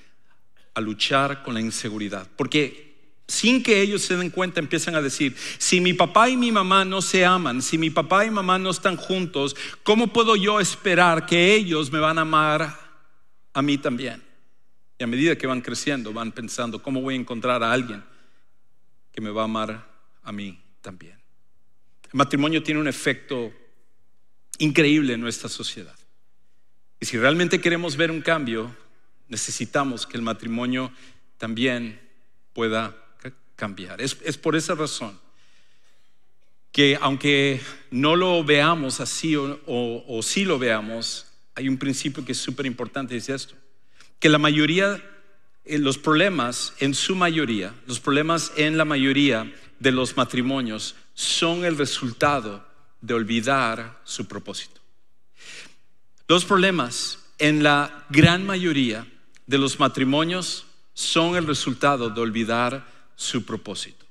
a 0.73 0.81
luchar 0.81 1.43
con 1.43 1.53
la 1.53 1.61
inseguridad. 1.61 2.27
Porque 2.37 2.92
sin 3.33 3.63
que 3.63 3.81
ellos 3.81 4.03
se 4.03 4.17
den 4.17 4.31
cuenta, 4.31 4.61
empiezan 4.61 4.95
a 4.95 5.01
decir, 5.01 5.35
si 5.59 5.81
mi 5.81 5.95
papá 5.95 6.29
y 6.29 6.37
mi 6.37 6.53
mamá 6.53 6.85
no 6.85 7.01
se 7.01 7.25
aman, 7.25 7.63
si 7.63 7.79
mi 7.79 7.89
papá 7.89 8.27
y 8.27 8.31
mamá 8.31 8.59
no 8.59 8.71
están 8.71 8.97
juntos, 8.97 9.57
¿cómo 9.83 10.13
puedo 10.13 10.37
yo 10.37 10.61
esperar 10.61 11.25
que 11.25 11.55
ellos 11.55 11.91
me 11.91 11.99
van 11.99 12.19
a 12.19 12.23
amar 12.23 12.79
a 13.55 13.63
mí 13.63 13.79
también? 13.79 14.23
Y 14.99 15.05
a 15.05 15.07
medida 15.07 15.37
que 15.37 15.47
van 15.47 15.63
creciendo, 15.63 16.13
van 16.13 16.31
pensando, 16.31 16.83
¿cómo 16.83 17.01
voy 17.01 17.15
a 17.15 17.19
encontrar 17.19 17.63
a 17.63 17.73
alguien 17.73 18.05
que 19.13 19.23
me 19.23 19.31
va 19.31 19.43
a 19.43 19.45
amar 19.47 19.89
a 20.23 20.31
mí 20.31 20.63
también? 20.83 21.19
El 22.05 22.19
matrimonio 22.19 22.63
tiene 22.63 22.81
un 22.81 22.89
efecto 22.89 23.51
increíble 24.59 25.15
en 25.15 25.21
nuestra 25.23 25.49
sociedad. 25.49 25.97
Y 27.01 27.07
si 27.07 27.19
realmente 27.19 27.61
queremos 27.61 27.97
ver 27.97 28.11
un 28.11 28.21
cambio, 28.21 28.77
necesitamos 29.29 30.07
que 30.07 30.19
el 30.19 30.23
matrimonio 30.23 30.93
también 31.39 31.99
pueda 32.53 32.95
Es, 34.01 34.15
por 34.39 34.57
esa 34.57 34.75
razón 34.75 35.19
que 36.73 36.99
aunque 37.01 37.61
no 37.91 38.17
lo 38.17 38.43
veamos 38.43 39.01
así 39.01 39.37
o, 39.37 39.61
o, 39.67 40.23
sí 40.23 40.45
lo 40.45 40.59
veamos, 40.59 41.27
hay 41.55 41.69
un 41.69 41.77
principio 41.77 42.25
que 42.25 42.33
es 42.33 42.39
súper 42.39 42.67
importante, 42.67 43.17
es 43.17 43.29
esto, 43.29 43.55
que 44.19 44.29
la 44.29 44.39
mayoría, 44.39 45.01
eh, 45.65 45.79
los 45.79 45.99
problemas 45.99 46.73
en 46.81 46.95
su 46.95 47.15
mayoría, 47.15 47.75
los 47.87 48.01
problemas 48.01 48.53
en 48.57 48.79
la 48.79 48.85
mayoría 48.85 49.53
de 49.79 49.93
los 49.93 50.17
matrimonios 50.17 50.97
son 51.15 51.65
el 51.65 51.77
resultado 51.77 52.67
de 53.01 53.15
olvidar 53.15 54.01
su 54.05 54.27
propósito. 54.27 54.81
Los 56.27 56.45
problemas 56.45 57.19
en 57.39 57.63
la 57.63 58.07
gran 58.09 58.47
mayoría 58.47 59.07
de 59.47 59.59
los 59.59 59.79
matrimonios 59.79 60.67
son 60.95 61.37
el 61.37 61.47
resultado 61.47 62.11
de 62.11 62.21
olvidar 62.21 62.92
su 63.17 63.45
propósito. 63.45 64.07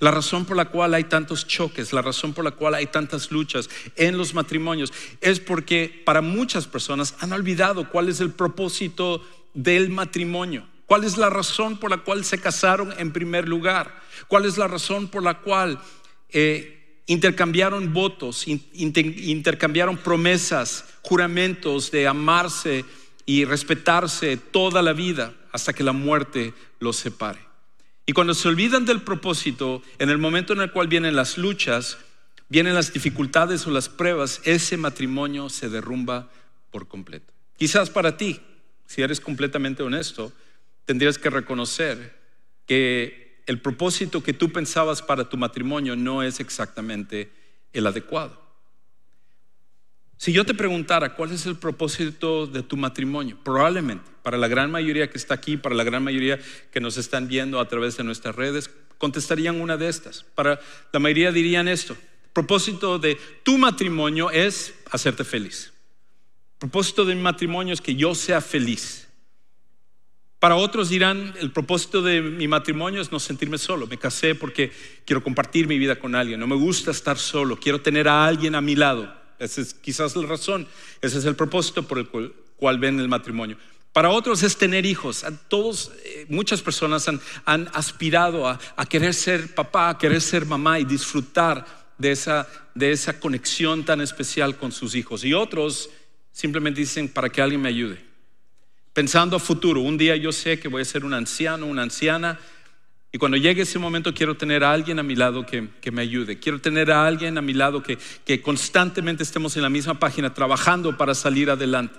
La 0.00 0.10
razón 0.10 0.44
por 0.44 0.56
la 0.56 0.66
cual 0.66 0.94
hay 0.94 1.04
tantos 1.04 1.46
choques, 1.46 1.92
la 1.92 2.02
razón 2.02 2.34
por 2.34 2.44
la 2.44 2.50
cual 2.50 2.74
hay 2.74 2.86
tantas 2.86 3.30
luchas 3.30 3.70
en 3.94 4.18
los 4.18 4.34
matrimonios 4.34 4.92
es 5.20 5.38
porque 5.38 6.02
para 6.04 6.20
muchas 6.20 6.66
personas 6.66 7.14
han 7.20 7.32
olvidado 7.32 7.88
cuál 7.88 8.08
es 8.08 8.20
el 8.20 8.32
propósito 8.32 9.24
del 9.54 9.90
matrimonio. 9.90 10.66
¿Cuál 10.86 11.02
es 11.04 11.16
la 11.16 11.30
razón 11.30 11.78
por 11.78 11.90
la 11.90 11.98
cual 11.98 12.24
se 12.24 12.38
casaron 12.38 12.94
en 12.98 13.12
primer 13.12 13.48
lugar? 13.48 14.00
¿Cuál 14.28 14.44
es 14.44 14.56
la 14.56 14.68
razón 14.68 15.08
por 15.08 15.22
la 15.22 15.40
cual 15.40 15.80
eh, 16.30 17.00
intercambiaron 17.06 17.92
votos, 17.92 18.46
intercambiaron 18.46 19.96
promesas, 19.96 20.84
juramentos 21.02 21.90
de 21.90 22.06
amarse 22.06 22.84
y 23.24 23.44
respetarse 23.44 24.36
toda 24.36 24.80
la 24.80 24.92
vida 24.92 25.34
hasta 25.50 25.72
que 25.72 25.82
la 25.82 25.92
muerte 25.92 26.54
los 26.78 26.96
separe? 26.96 27.40
Y 28.06 28.12
cuando 28.12 28.34
se 28.34 28.46
olvidan 28.46 28.86
del 28.86 29.02
propósito, 29.02 29.82
en 29.98 30.10
el 30.10 30.18
momento 30.18 30.52
en 30.52 30.60
el 30.60 30.70
cual 30.70 30.86
vienen 30.86 31.16
las 31.16 31.36
luchas, 31.36 31.98
vienen 32.48 32.74
las 32.74 32.92
dificultades 32.92 33.66
o 33.66 33.70
las 33.70 33.88
pruebas, 33.88 34.40
ese 34.44 34.76
matrimonio 34.76 35.48
se 35.48 35.68
derrumba 35.68 36.30
por 36.70 36.86
completo. 36.86 37.34
Quizás 37.58 37.90
para 37.90 38.16
ti, 38.16 38.40
si 38.86 39.02
eres 39.02 39.20
completamente 39.20 39.82
honesto, 39.82 40.32
tendrías 40.84 41.18
que 41.18 41.30
reconocer 41.30 42.16
que 42.66 43.42
el 43.46 43.60
propósito 43.60 44.22
que 44.22 44.32
tú 44.32 44.52
pensabas 44.52 45.02
para 45.02 45.28
tu 45.28 45.36
matrimonio 45.36 45.96
no 45.96 46.22
es 46.22 46.38
exactamente 46.38 47.32
el 47.72 47.86
adecuado. 47.86 48.45
Si 50.18 50.32
yo 50.32 50.44
te 50.44 50.54
preguntara 50.54 51.14
cuál 51.14 51.32
es 51.32 51.44
el 51.46 51.56
propósito 51.56 52.46
de 52.46 52.62
tu 52.62 52.76
matrimonio, 52.76 53.38
probablemente 53.44 54.10
para 54.22 54.38
la 54.38 54.48
gran 54.48 54.70
mayoría 54.70 55.08
que 55.08 55.18
está 55.18 55.34
aquí, 55.34 55.56
para 55.56 55.74
la 55.74 55.84
gran 55.84 56.02
mayoría 56.02 56.40
que 56.72 56.80
nos 56.80 56.96
están 56.96 57.28
viendo 57.28 57.60
a 57.60 57.68
través 57.68 57.96
de 57.96 58.02
nuestras 58.02 58.34
redes, 58.34 58.70
contestarían 58.98 59.60
una 59.60 59.76
de 59.76 59.88
estas. 59.88 60.24
Para 60.34 60.58
la 60.92 60.98
mayoría 60.98 61.30
dirían 61.30 61.68
esto. 61.68 61.92
El 61.92 62.30
propósito 62.32 62.98
de 62.98 63.16
tu 63.44 63.56
matrimonio 63.56 64.30
es 64.30 64.74
hacerte 64.90 65.22
feliz. 65.22 65.72
El 66.54 66.58
propósito 66.58 67.04
de 67.04 67.14
mi 67.14 67.22
matrimonio 67.22 67.72
es 67.72 67.80
que 67.80 67.94
yo 67.94 68.14
sea 68.14 68.40
feliz. 68.40 69.06
Para 70.38 70.56
otros 70.56 70.88
dirán, 70.88 71.34
el 71.40 71.52
propósito 71.52 72.02
de 72.02 72.20
mi 72.20 72.48
matrimonio 72.48 73.00
es 73.00 73.12
no 73.12 73.20
sentirme 73.20 73.58
solo. 73.58 73.86
Me 73.86 73.98
casé 73.98 74.34
porque 74.34 74.72
quiero 75.04 75.22
compartir 75.22 75.68
mi 75.68 75.78
vida 75.78 75.98
con 75.98 76.14
alguien. 76.14 76.40
No 76.40 76.46
me 76.46 76.56
gusta 76.56 76.90
estar 76.90 77.18
solo. 77.18 77.60
Quiero 77.60 77.80
tener 77.80 78.08
a 78.08 78.26
alguien 78.26 78.54
a 78.54 78.60
mi 78.60 78.74
lado. 78.74 79.25
Esa 79.38 79.60
es 79.60 79.74
quizás 79.74 80.16
la 80.16 80.26
razón, 80.26 80.66
ese 81.00 81.18
es 81.18 81.24
el 81.24 81.36
propósito 81.36 81.82
por 81.82 81.98
el 81.98 82.08
cual, 82.08 82.78
ven 82.78 83.00
el 83.00 83.08
matrimonio. 83.08 83.56
Para 83.92 84.10
otros 84.10 84.42
es 84.42 84.56
tener 84.56 84.84
hijos. 84.84 85.24
Todos, 85.48 85.92
eh, 86.04 86.26
muchas 86.28 86.60
personas 86.60 87.08
han, 87.44 87.70
aspirado 87.72 88.46
a, 88.48 88.58
querer 88.88 89.14
ser 89.14 89.54
papá, 89.54 89.88
a 89.88 89.98
querer 89.98 90.20
ser 90.20 90.44
mamá 90.44 90.78
y 90.78 90.84
disfrutar 90.84 91.64
de 91.96 92.12
esa, 92.12 92.46
de 92.74 92.92
esa 92.92 93.18
conexión 93.18 93.84
tan 93.84 94.00
especial 94.00 94.56
con 94.56 94.72
sus 94.72 94.94
hijos. 94.94 95.24
Y 95.24 95.32
otros 95.32 95.88
simplemente 96.30 96.80
dicen, 96.80 97.08
para 97.08 97.30
que 97.30 97.40
alguien 97.40 97.62
me 97.62 97.70
ayude. 97.70 98.04
Pensando 98.92 99.36
a 99.36 99.38
futuro, 99.38 99.80
un 99.80 99.96
día 99.96 100.16
yo 100.16 100.32
sé 100.32 100.58
que 100.58 100.68
voy 100.68 100.82
a 100.82 100.84
ser 100.84 101.04
un 101.04 101.14
anciano, 101.14 101.66
una 101.66 101.82
anciana, 101.82 102.38
y 103.12 103.18
cuando 103.18 103.36
llegue 103.36 103.62
ese 103.62 103.78
momento 103.78 104.12
quiero 104.12 104.36
tener 104.36 104.64
a 104.64 104.72
alguien 104.72 104.98
a 104.98 105.02
mi 105.02 105.16
lado 105.16 105.46
que, 105.46 105.68
me 105.90 106.02
ayude. 106.02 106.38
Quiero 106.38 106.60
tener 106.60 106.90
a 106.90 107.06
alguien 107.06 107.38
a 107.38 107.42
mi 107.42 107.54
lado 107.54 107.82
que, 107.82 107.98
que 108.24 108.42
constantemente 108.42 109.22
estemos 109.22 109.56
en 109.56 109.62
la 109.62 109.70
misma 109.70 109.98
página 109.98 110.34
trabajando 110.34 110.96
para 110.96 111.14
salir 111.14 111.50
adelante. 111.50 111.98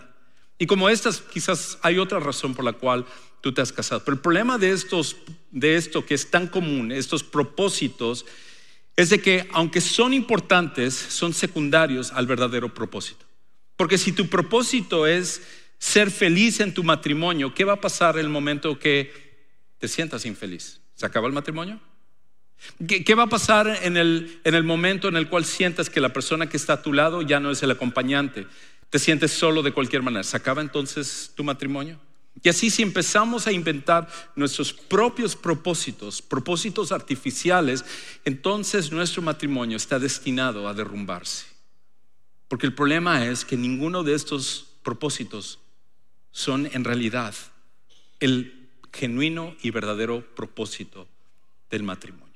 Y 0.60 0.66
como 0.66 0.90
estas, 0.90 1.22
quizás 1.22 1.78
hay 1.82 2.00
otra 2.00 2.20
razón 2.20 2.56
por 2.56 2.66
la 2.66 2.74
cual 2.74 3.06
tú 3.42 3.54
te 3.54 3.62
has 3.62 3.72
casado. 3.72 4.04
Pero 4.04 4.16
el 4.16 4.22
problema 4.22 4.58
de, 4.58 4.72
estos, 4.72 5.18
de 5.52 5.76
esto 5.76 6.06
que 6.06 6.16
es 6.16 6.30
tan 6.30 6.48
común, 6.48 6.92
estos 6.92 7.24
propósitos, 7.24 8.26
es 8.96 9.10
de 9.10 9.22
que 9.22 9.48
aunque 9.54 9.82
son 9.82 10.14
importantes, 10.14 10.94
son 10.96 11.34
secundarios 11.34 12.12
al 12.12 12.26
verdadero 12.26 12.74
propósito. 12.74 13.26
Porque 13.76 14.00
si 14.00 14.12
tu 14.12 14.28
propósito 14.28 15.06
es 15.06 15.42
ser 15.78 16.10
feliz 16.10 16.60
en 16.60 16.74
tu 16.74 16.84
matrimonio, 16.84 17.54
¿qué 17.54 17.64
va 17.64 17.74
a 17.74 17.82
pasar 17.82 18.18
el 18.18 18.30
momento 18.30 18.80
que 18.80 19.12
te 19.78 19.88
sientas 19.88 20.26
infeliz? 20.26 20.82
¿Se 20.98 21.06
acaba 21.06 21.27
el 21.27 21.34
matrimonio? 21.34 21.80
¿Qué, 22.88 23.13
va 23.13 23.24
a 23.24 23.30
pasar 23.30 23.68
en 23.84 23.98
el, 23.98 24.42
en 24.44 24.56
el 24.56 24.63
momento 24.63 25.08
en 25.08 25.16
el 25.16 25.30
cual 25.30 25.46
sientas 25.46 25.92
que 25.92 26.01
la 26.01 26.12
persona 26.12 26.50
que 26.50 26.58
está 26.58 26.74
a 26.74 26.82
tu 26.82 26.92
lado 26.92 27.22
ya 27.22 27.39
no 27.39 27.51
es 27.51 27.62
el 27.62 27.70
acompañante? 27.70 28.48
Te 28.89 28.98
sientes 28.98 29.32
solo 29.32 29.62
de 29.62 29.74
cualquier 29.74 30.01
manera. 30.01 30.24
¿Se 30.24 30.36
acaba 30.36 30.60
entonces 30.60 31.32
tu 31.36 31.44
matrimonio? 31.44 32.00
Y 32.42 32.50
así 32.50 32.72
si 32.72 32.82
empezamos 32.82 33.46
a 33.46 33.51
inventar 33.51 34.10
nuestros 34.36 34.74
propios 34.74 35.36
propósitos, 35.36 36.24
propósitos 36.24 36.92
artificiales, 36.92 37.86
entonces 38.25 38.92
nuestro 38.92 39.22
matrimonio 39.22 39.77
está 39.77 40.00
destinado 40.00 40.68
a 40.68 40.74
derrumbarse. 40.74 41.46
Porque 42.48 42.66
el 42.66 42.74
problema 42.74 43.24
es 43.27 43.46
que 43.46 43.56
ninguno 43.56 44.01
de 44.01 44.16
estos 44.16 44.66
propósitos 44.82 45.60
son 46.32 46.68
en 46.74 46.84
realidad 46.84 47.36
el 48.20 48.57
genuino 48.94 49.56
y 49.62 49.72
verdadero 49.72 50.24
propósito 50.36 51.08
del 51.70 51.84
matrimonio. 51.84 52.27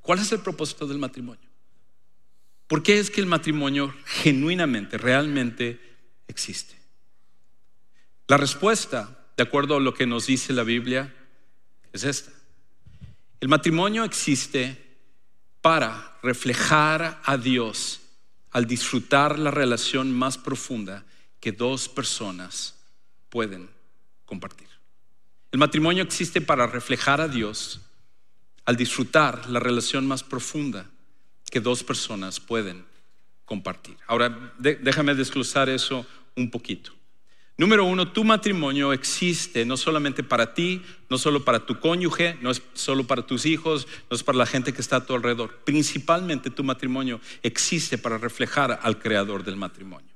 ¿Cuál 0.00 0.20
es 0.20 0.32
el 0.32 0.40
propósito 0.40 0.86
del 0.86 0.98
matrimonio? 0.98 1.48
¿Por 2.66 2.82
qué 2.82 2.98
es 2.98 3.10
que 3.10 3.20
el 3.20 3.26
matrimonio 3.26 3.94
genuinamente, 4.04 4.98
realmente 4.98 5.80
existe? 6.26 6.76
La 8.26 8.36
respuesta, 8.36 9.26
de 9.36 9.42
acuerdo 9.42 9.76
a 9.76 9.80
lo 9.80 9.94
que 9.94 10.06
nos 10.06 10.26
dice 10.26 10.52
la 10.52 10.64
Biblia, 10.64 11.14
es 11.92 12.04
esta. 12.04 12.30
El 13.40 13.48
matrimonio 13.48 14.04
existe 14.04 14.76
para 15.60 16.18
reflejar 16.22 17.20
a 17.24 17.36
Dios 17.36 18.00
al 18.50 18.66
disfrutar 18.66 19.38
la 19.38 19.50
relación 19.50 20.12
más 20.12 20.38
profunda 20.38 21.04
que 21.40 21.52
dos 21.52 21.88
personas 21.88 22.74
pueden 23.28 23.68
compartir. 24.24 24.68
El 25.50 25.58
matrimonio 25.58 26.02
existe 26.02 26.40
para 26.40 26.66
reflejar 26.66 27.20
a 27.20 27.28
Dios 27.28 27.80
al 28.66 28.76
disfrutar 28.76 29.48
la 29.48 29.60
relación 29.60 30.06
más 30.06 30.22
profunda 30.22 30.90
que 31.50 31.58
dos 31.58 31.82
personas 31.82 32.38
pueden 32.38 32.84
compartir. 33.46 33.96
Ahora, 34.06 34.52
déjame 34.58 35.14
desglosar 35.14 35.70
eso 35.70 36.04
un 36.36 36.50
poquito. 36.50 36.92
Número 37.56 37.86
uno, 37.86 38.12
tu 38.12 38.24
matrimonio 38.24 38.92
existe 38.92 39.64
no 39.64 39.78
solamente 39.78 40.22
para 40.22 40.52
ti, 40.52 40.82
no 41.08 41.16
solo 41.16 41.46
para 41.46 41.64
tu 41.64 41.80
cónyuge, 41.80 42.36
no 42.42 42.50
es 42.50 42.62
solo 42.74 43.06
para 43.06 43.26
tus 43.26 43.46
hijos, 43.46 43.88
no 44.10 44.16
es 44.16 44.22
para 44.22 44.36
la 44.36 44.44
gente 44.44 44.74
que 44.74 44.82
está 44.82 44.96
a 44.96 45.06
tu 45.06 45.14
alrededor. 45.14 45.60
Principalmente 45.64 46.50
tu 46.50 46.62
matrimonio 46.62 47.22
existe 47.42 47.96
para 47.96 48.18
reflejar 48.18 48.78
al 48.82 48.98
creador 48.98 49.44
del 49.44 49.56
matrimonio. 49.56 50.10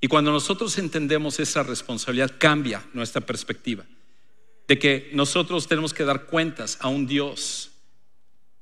Y 0.00 0.08
cuando 0.08 0.32
nosotros 0.32 0.76
entendemos 0.78 1.38
esa 1.38 1.62
responsabilidad, 1.62 2.34
cambia 2.38 2.84
nuestra 2.92 3.20
perspectiva 3.20 3.84
de 4.68 4.78
que 4.78 5.10
nosotros 5.14 5.66
tenemos 5.66 5.94
que 5.94 6.04
dar 6.04 6.26
cuentas 6.26 6.76
a 6.80 6.88
un 6.88 7.06
Dios, 7.06 7.70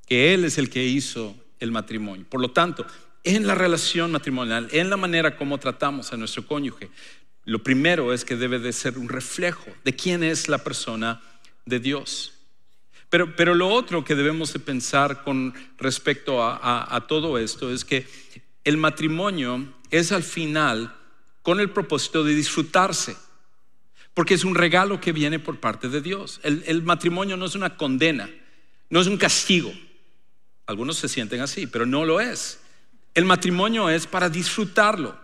que 0.07 0.33
Él 0.33 0.45
es 0.45 0.57
el 0.57 0.71
que 0.71 0.85
hizo 0.85 1.37
el 1.59 1.73
matrimonio. 1.73 2.25
Por 2.29 2.41
lo 2.41 2.53
tanto, 2.53 2.87
en 3.25 3.47
la 3.47 3.57
relación 3.57 4.13
matrimonial, 4.13 4.69
en 4.71 4.89
la 4.89 4.97
manera 4.97 5.37
como 5.37 5.59
tratamos 5.59 6.13
a 6.13 6.17
nuestro 6.17 6.47
cónyuge, 6.47 6.91
lo 7.45 7.63
primero 7.63 8.13
es 8.13 8.25
que 8.25 8.37
debe 8.37 8.61
de 8.61 8.73
ser 8.73 8.99
un 8.99 9.09
reflejo 9.09 9.67
de 9.85 9.97
quién 9.97 10.23
es 10.23 10.49
la 10.49 10.59
persona 10.59 11.21
de 11.65 11.81
Dios. 11.81 12.35
Pero, 13.11 13.35
pero 13.35 13.55
lo 13.55 13.69
otro 13.69 14.05
que 14.05 14.15
debemos 14.15 14.53
de 14.53 14.61
pensar 14.61 15.25
con 15.25 15.55
respecto 15.77 16.43
a, 16.43 16.95
a 16.95 17.07
todo 17.07 17.39
esto 17.39 17.73
es 17.73 17.85
que 17.85 18.07
el 18.65 18.77
matrimonio 18.77 19.73
es 19.91 20.13
al 20.13 20.23
final 20.23 20.95
con 21.43 21.61
el 21.61 21.71
propósito 21.71 22.25
de 22.25 22.35
disfrutarse, 22.35 23.17
porque 24.17 24.33
es 24.33 24.45
un 24.45 24.55
regalo 24.55 24.99
que 24.99 25.13
viene 25.13 25.39
por 25.39 25.61
parte 25.61 25.91
de 25.91 26.01
Dios. 26.01 26.41
El, 26.43 26.65
el, 26.67 26.83
matrimonio 26.83 27.37
no 27.37 27.45
es 27.45 27.55
una 27.55 27.77
condena, 27.77 28.31
no 28.89 28.99
es 28.99 29.09
un 29.09 29.19
castigo. 29.19 29.75
Algunos 30.65 30.97
se 30.97 31.07
sienten 31.07 31.43
así, 31.43 31.67
pero 31.67 31.85
no 31.85 32.07
lo 32.07 32.19
es. 32.19 32.61
El 33.13 33.27
matrimonio 33.27 33.91
es 33.91 34.07
para 34.07 34.31
disfrutarlo. 34.31 35.15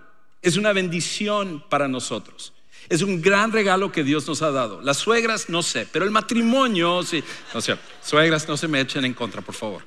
Es 0.43 0.59
una 0.59 0.75
bendición 0.75 1.65
para 1.71 1.89
nosotros. 1.89 2.53
Es 2.91 3.01
un 3.01 3.23
gran 3.23 3.51
regalo 3.51 3.91
que 3.91 4.05
Dios 4.05 4.29
nos 4.29 4.43
ha 4.43 4.51
dado. 4.51 4.83
Las 4.83 4.99
suegras, 4.99 5.49
no 5.49 5.63
sé, 5.63 5.89
pero 5.91 6.05
el 6.05 6.11
matrimonio, 6.11 7.03
sí. 7.03 7.25
No 7.55 7.63
sé, 7.63 7.79
suegras, 8.03 8.47
no 8.47 8.59
se 8.59 8.69
me 8.69 8.79
echen 8.79 9.07
en 9.07 9.15
contra, 9.15 9.41
por 9.41 9.55
favor. 9.55 9.83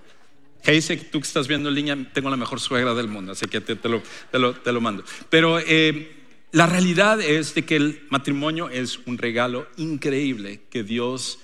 Dice 0.65 0.97
tú 0.97 1.21
que 1.21 1.27
estás 1.27 1.47
viendo 1.47 1.69
en 1.69 1.75
línea, 1.75 2.11
tengo 2.11 2.31
la 2.31 2.37
mejor 2.37 2.59
suegra 2.59 2.95
del 2.95 3.07
mundo, 3.07 3.33
así 3.33 3.45
que 3.45 3.61
te, 3.61 3.77
lo, 3.87 4.01
te 4.31 4.71
lo, 4.71 4.81
mando. 4.81 5.03
Pero 5.29 5.59
eh, 5.59 6.24
la 6.51 6.67
realidad 6.67 7.21
es 7.21 7.53
de 7.53 7.65
que 7.65 7.75
el 7.75 8.05
matrimonio 8.09 8.69
es 8.69 8.99
un 9.05 9.17
regalo 9.17 9.67
increíble 9.77 10.61
que 10.69 10.83
Dios 10.83 11.39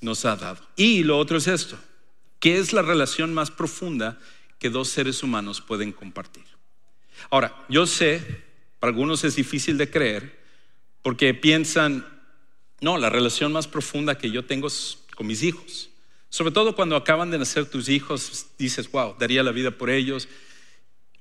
nos 0.00 0.24
ha 0.24 0.36
dado. 0.36 0.60
Y 0.76 1.02
lo 1.02 1.18
otro 1.18 1.38
es 1.38 1.48
esto, 1.48 1.78
que 2.38 2.58
es 2.58 2.72
la 2.72 2.82
relación 2.82 3.34
más 3.34 3.50
profunda 3.50 4.18
que 4.58 4.70
dos 4.70 4.88
seres 4.88 5.22
humanos 5.22 5.60
pueden 5.60 5.92
compartir. 5.92 6.44
Ahora, 7.30 7.64
yo 7.68 7.86
sé, 7.86 8.44
para 8.78 8.90
algunos 8.90 9.24
es 9.24 9.36
difícil 9.36 9.76
de 9.76 9.90
creer, 9.90 10.38
porque 11.02 11.34
piensan, 11.34 12.06
no, 12.80 12.98
la 12.98 13.10
relación 13.10 13.52
más 13.52 13.66
profunda 13.66 14.18
que 14.18 14.30
yo 14.30 14.44
tengo 14.44 14.68
es 14.68 14.98
con 15.16 15.26
mis 15.26 15.42
hijos. 15.42 15.90
Sobre 16.30 16.52
todo 16.52 16.76
cuando 16.76 16.96
acaban 16.96 17.30
de 17.30 17.38
nacer 17.38 17.66
tus 17.66 17.88
hijos, 17.88 18.46
dices, 18.58 18.90
wow, 18.90 19.16
daría 19.18 19.42
la 19.42 19.50
vida 19.50 19.70
por 19.70 19.90
ellos. 19.90 20.28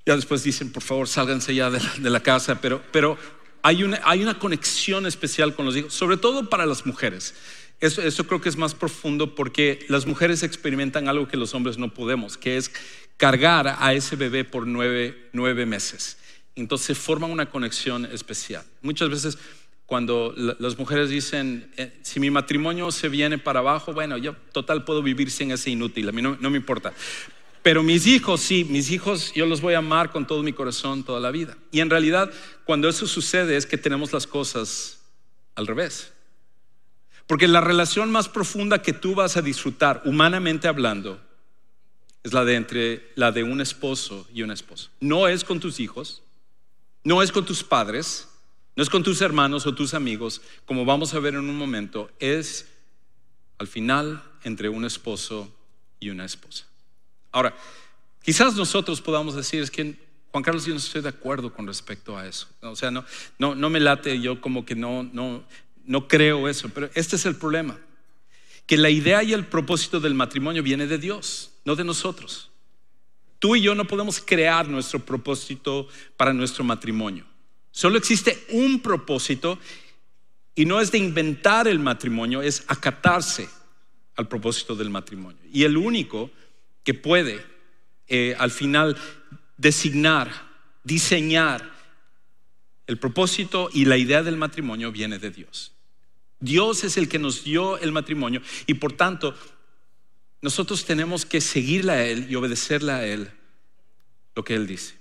Ya 0.08 0.16
después 0.16 0.42
dicen, 0.42 0.72
por 0.72 0.84
favor, 0.84 1.10
sálganse 1.10 1.54
ya 1.54 1.70
de 1.70 2.10
la, 2.10 2.22
casa, 2.22 2.62
pero, 2.62 2.82
pero 2.94 3.18
hay, 3.62 3.84
una, 3.84 4.00
hay 4.06 4.24
una 4.24 4.40
conexión 4.40 5.06
especial 5.06 5.54
con 5.54 5.66
los 5.66 5.76
hijos, 5.76 5.94
sobre 5.94 6.16
todo 6.16 6.50
para 6.50 6.66
las 6.66 6.86
mujeres. 6.86 7.36
Eso, 7.82 8.02
eso, 8.02 8.26
creo 8.26 8.40
que 8.40 8.48
es 8.48 8.56
más 8.56 8.74
profundo 8.74 9.36
porque 9.36 9.86
las 9.90 10.06
mujeres 10.06 10.44
experimentan 10.44 11.10
algo 11.10 11.28
que 11.28 11.36
los 11.36 11.54
hombres 11.54 11.78
no 11.78 11.94
podemos, 11.94 12.38
que 12.38 12.56
es 12.56 12.72
cargar 13.18 13.76
a 13.80 13.94
ese 13.94 14.16
bebé 14.16 14.46
por 14.46 14.66
nueve, 14.66 15.66
meses. 15.66 16.18
Entonces 16.56 16.98
forma 16.98 17.28
una 17.28 17.50
conexión 17.50 18.06
especial. 18.06 18.64
Muchas 18.82 19.10
veces 19.10 19.38
cuando 19.86 20.34
las 20.38 20.78
mujeres 20.78 21.10
dicen, 21.10 21.70
eh, 21.76 21.98
si 22.02 22.22
mi 22.22 22.32
matrimonio 22.32 22.92
se 22.92 23.10
viene 23.10 23.38
para 23.38 23.60
abajo, 23.60 23.94
bueno, 23.94 24.18
yo 24.18 24.38
total 24.54 24.86
puedo 24.86 25.04
vivir 25.04 25.32
sin 25.32 25.52
ese 25.52 25.70
inútil, 25.70 26.08
a 26.08 26.14
mí 26.14 26.22
no, 26.22 26.38
no 26.40 26.50
me 26.50 26.58
importa. 26.58 26.94
Pero 27.68 27.84
mis 27.84 28.08
hijos, 28.08 28.40
sí, 28.40 28.64
mis 28.64 28.92
hijos 28.92 29.34
yo 29.34 29.46
los 29.46 29.60
voy 29.60 29.74
a 29.74 29.80
amar 29.80 30.14
con 30.14 30.26
todo 30.26 30.42
mi 30.42 30.54
corazón 30.54 31.04
toda 31.04 31.20
la 31.20 31.32
vida. 31.32 31.58
Y 31.70 31.82
en 31.82 31.90
realidad, 31.90 32.32
cuando 32.64 32.88
eso 32.88 33.06
sucede 33.08 33.58
es 33.58 33.66
que 33.66 33.78
tenemos 33.78 34.14
las 34.14 34.26
cosas 34.26 35.02
al 35.54 35.68
revés. 35.68 36.14
Porque 37.26 37.46
la 37.46 37.60
relación 37.60 38.10
más 38.10 38.30
profunda 38.30 38.82
que 38.82 38.94
tú 38.94 39.16
vas 39.16 39.36
a 39.36 39.42
disfrutar, 39.42 40.02
humanamente 40.06 40.70
hablando, 40.70 41.20
es 42.24 42.32
la 42.32 42.46
de 42.46 42.56
entre 42.56 43.12
la 43.16 43.34
de 43.34 43.44
un 43.44 43.60
esposo 43.60 44.26
y 44.34 44.44
una 44.44 44.54
esposa. 44.54 44.90
No 45.02 45.28
es 45.28 45.44
con 45.44 45.60
tus 45.60 45.82
hijos, 45.82 46.24
no 47.04 47.22
es 47.22 47.34
con 47.34 47.46
tus 47.46 47.66
padres, 47.66 48.30
no 48.78 48.84
es 48.84 48.90
con 48.90 49.04
tus 49.04 49.20
hermanos 49.20 49.68
o 49.68 49.76
tus 49.76 49.94
amigos, 49.94 50.42
como 50.66 50.86
vamos 50.86 51.14
a 51.14 51.20
ver 51.20 51.34
en 51.34 51.50
un 51.50 51.58
momento, 51.58 52.12
es 52.20 52.70
al 53.58 53.68
final 53.68 54.24
entre 54.46 54.70
un 54.70 54.86
esposo 54.86 55.54
y 56.00 56.12
una 56.12 56.24
esposa. 56.24 56.66
Ahora, 57.32 57.56
quizás 58.24 58.56
nosotros 58.56 59.02
podamos 59.02 59.36
decir 59.36 59.62
es 59.62 59.72
que 59.72 59.96
Juan 60.32 60.44
Carlos 60.44 60.66
yo 60.66 60.74
no 60.74 60.80
estoy 60.80 61.02
de 61.02 61.10
acuerdo 61.10 61.54
con 61.54 61.68
respecto 61.68 62.18
a 62.18 62.28
eso. 62.28 62.48
O 62.62 62.76
sea, 62.76 62.92
no 62.92 63.06
no 63.40 63.56
no 63.56 63.70
me 63.70 63.80
late 63.80 64.20
yo 64.20 64.42
como 64.42 64.66
que 64.66 64.76
no 64.76 65.04
no 65.04 65.44
no 65.86 66.08
creo 66.08 66.48
eso, 66.48 66.70
pero 66.70 66.90
este 66.94 67.16
es 67.16 67.26
el 67.26 67.36
problema. 67.36 67.78
Que 68.66 68.78
la 68.78 68.90
idea 68.90 69.24
y 69.24 69.34
el 69.34 69.46
propósito 69.46 70.00
del 70.00 70.14
matrimonio 70.14 70.62
viene 70.62 70.88
de 70.88 70.98
Dios 70.98 71.52
no 71.68 71.76
de 71.76 71.84
nosotros. 71.84 72.50
Tú 73.40 73.58
y 73.58 73.62
yo 73.62 73.76
no 73.76 73.86
podemos 73.86 74.22
crear 74.26 74.70
nuestro 74.70 75.00
propósito 75.00 75.88
para 76.16 76.34
nuestro 76.34 76.64
matrimonio. 76.64 77.26
Solo 77.72 77.98
existe 77.98 78.46
un 78.52 78.80
propósito 78.80 79.60
y 80.56 80.66
no 80.66 80.80
es 80.80 80.92
de 80.92 80.98
inventar 80.98 81.68
el 81.68 81.78
matrimonio, 81.78 82.42
es 82.42 82.64
acatarse 82.68 83.50
al 84.16 84.30
propósito 84.30 84.76
del 84.76 84.90
matrimonio. 84.90 85.40
Y 85.52 85.64
el 85.64 85.76
único 85.76 86.32
que 86.88 86.94
puede 86.94 87.44
eh, 88.08 88.34
al 88.40 88.50
final 88.50 88.96
designar, 89.58 90.32
diseñar 90.86 91.70
el 92.88 92.98
propósito 92.98 93.70
y 93.74 93.84
la 93.84 93.98
idea 93.98 94.24
del 94.24 94.38
matrimonio 94.38 94.90
viene 94.94 95.20
de 95.20 95.30
Dios. 95.30 95.74
Dios 96.40 96.86
es 96.86 96.96
el 96.96 97.10
que 97.10 97.20
nos 97.20 97.44
dio 97.44 97.78
el 97.78 97.92
matrimonio 97.92 98.42
y 98.68 98.76
por 98.76 98.94
tanto 98.94 99.36
nosotros 100.42 100.86
tenemos 100.86 101.26
que 101.26 101.42
seguirle 101.42 101.92
a 101.92 102.06
Él 102.06 102.28
y 102.30 102.36
obedecerle 102.36 102.94
a 102.94 103.06
Él 103.06 103.32
lo 104.34 104.46
que 104.46 104.56
Él 104.56 104.66
dice. 104.66 104.96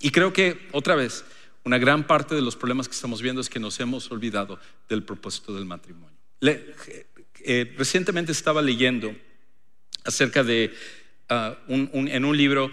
Y 0.00 0.12
creo 0.12 0.32
que, 0.32 0.70
otra 0.72 0.94
vez, 0.94 1.22
una 1.64 1.76
gran 1.76 2.06
parte 2.06 2.34
de 2.34 2.40
los 2.40 2.56
problemas 2.56 2.88
que 2.88 2.94
estamos 2.94 3.20
viendo 3.20 3.42
es 3.42 3.50
que 3.50 3.60
nos 3.60 3.78
hemos 3.78 4.10
olvidado 4.10 4.58
del 4.88 5.02
propósito 5.02 5.54
del 5.54 5.66
matrimonio. 5.66 6.16
Eh, 6.40 7.74
recientemente 7.76 8.32
estaba 8.32 8.62
leyendo 8.62 9.14
acerca 10.02 10.42
de, 10.42 10.72
ah, 11.28 11.56
en 11.68 12.24
un 12.24 12.36
libro, 12.36 12.70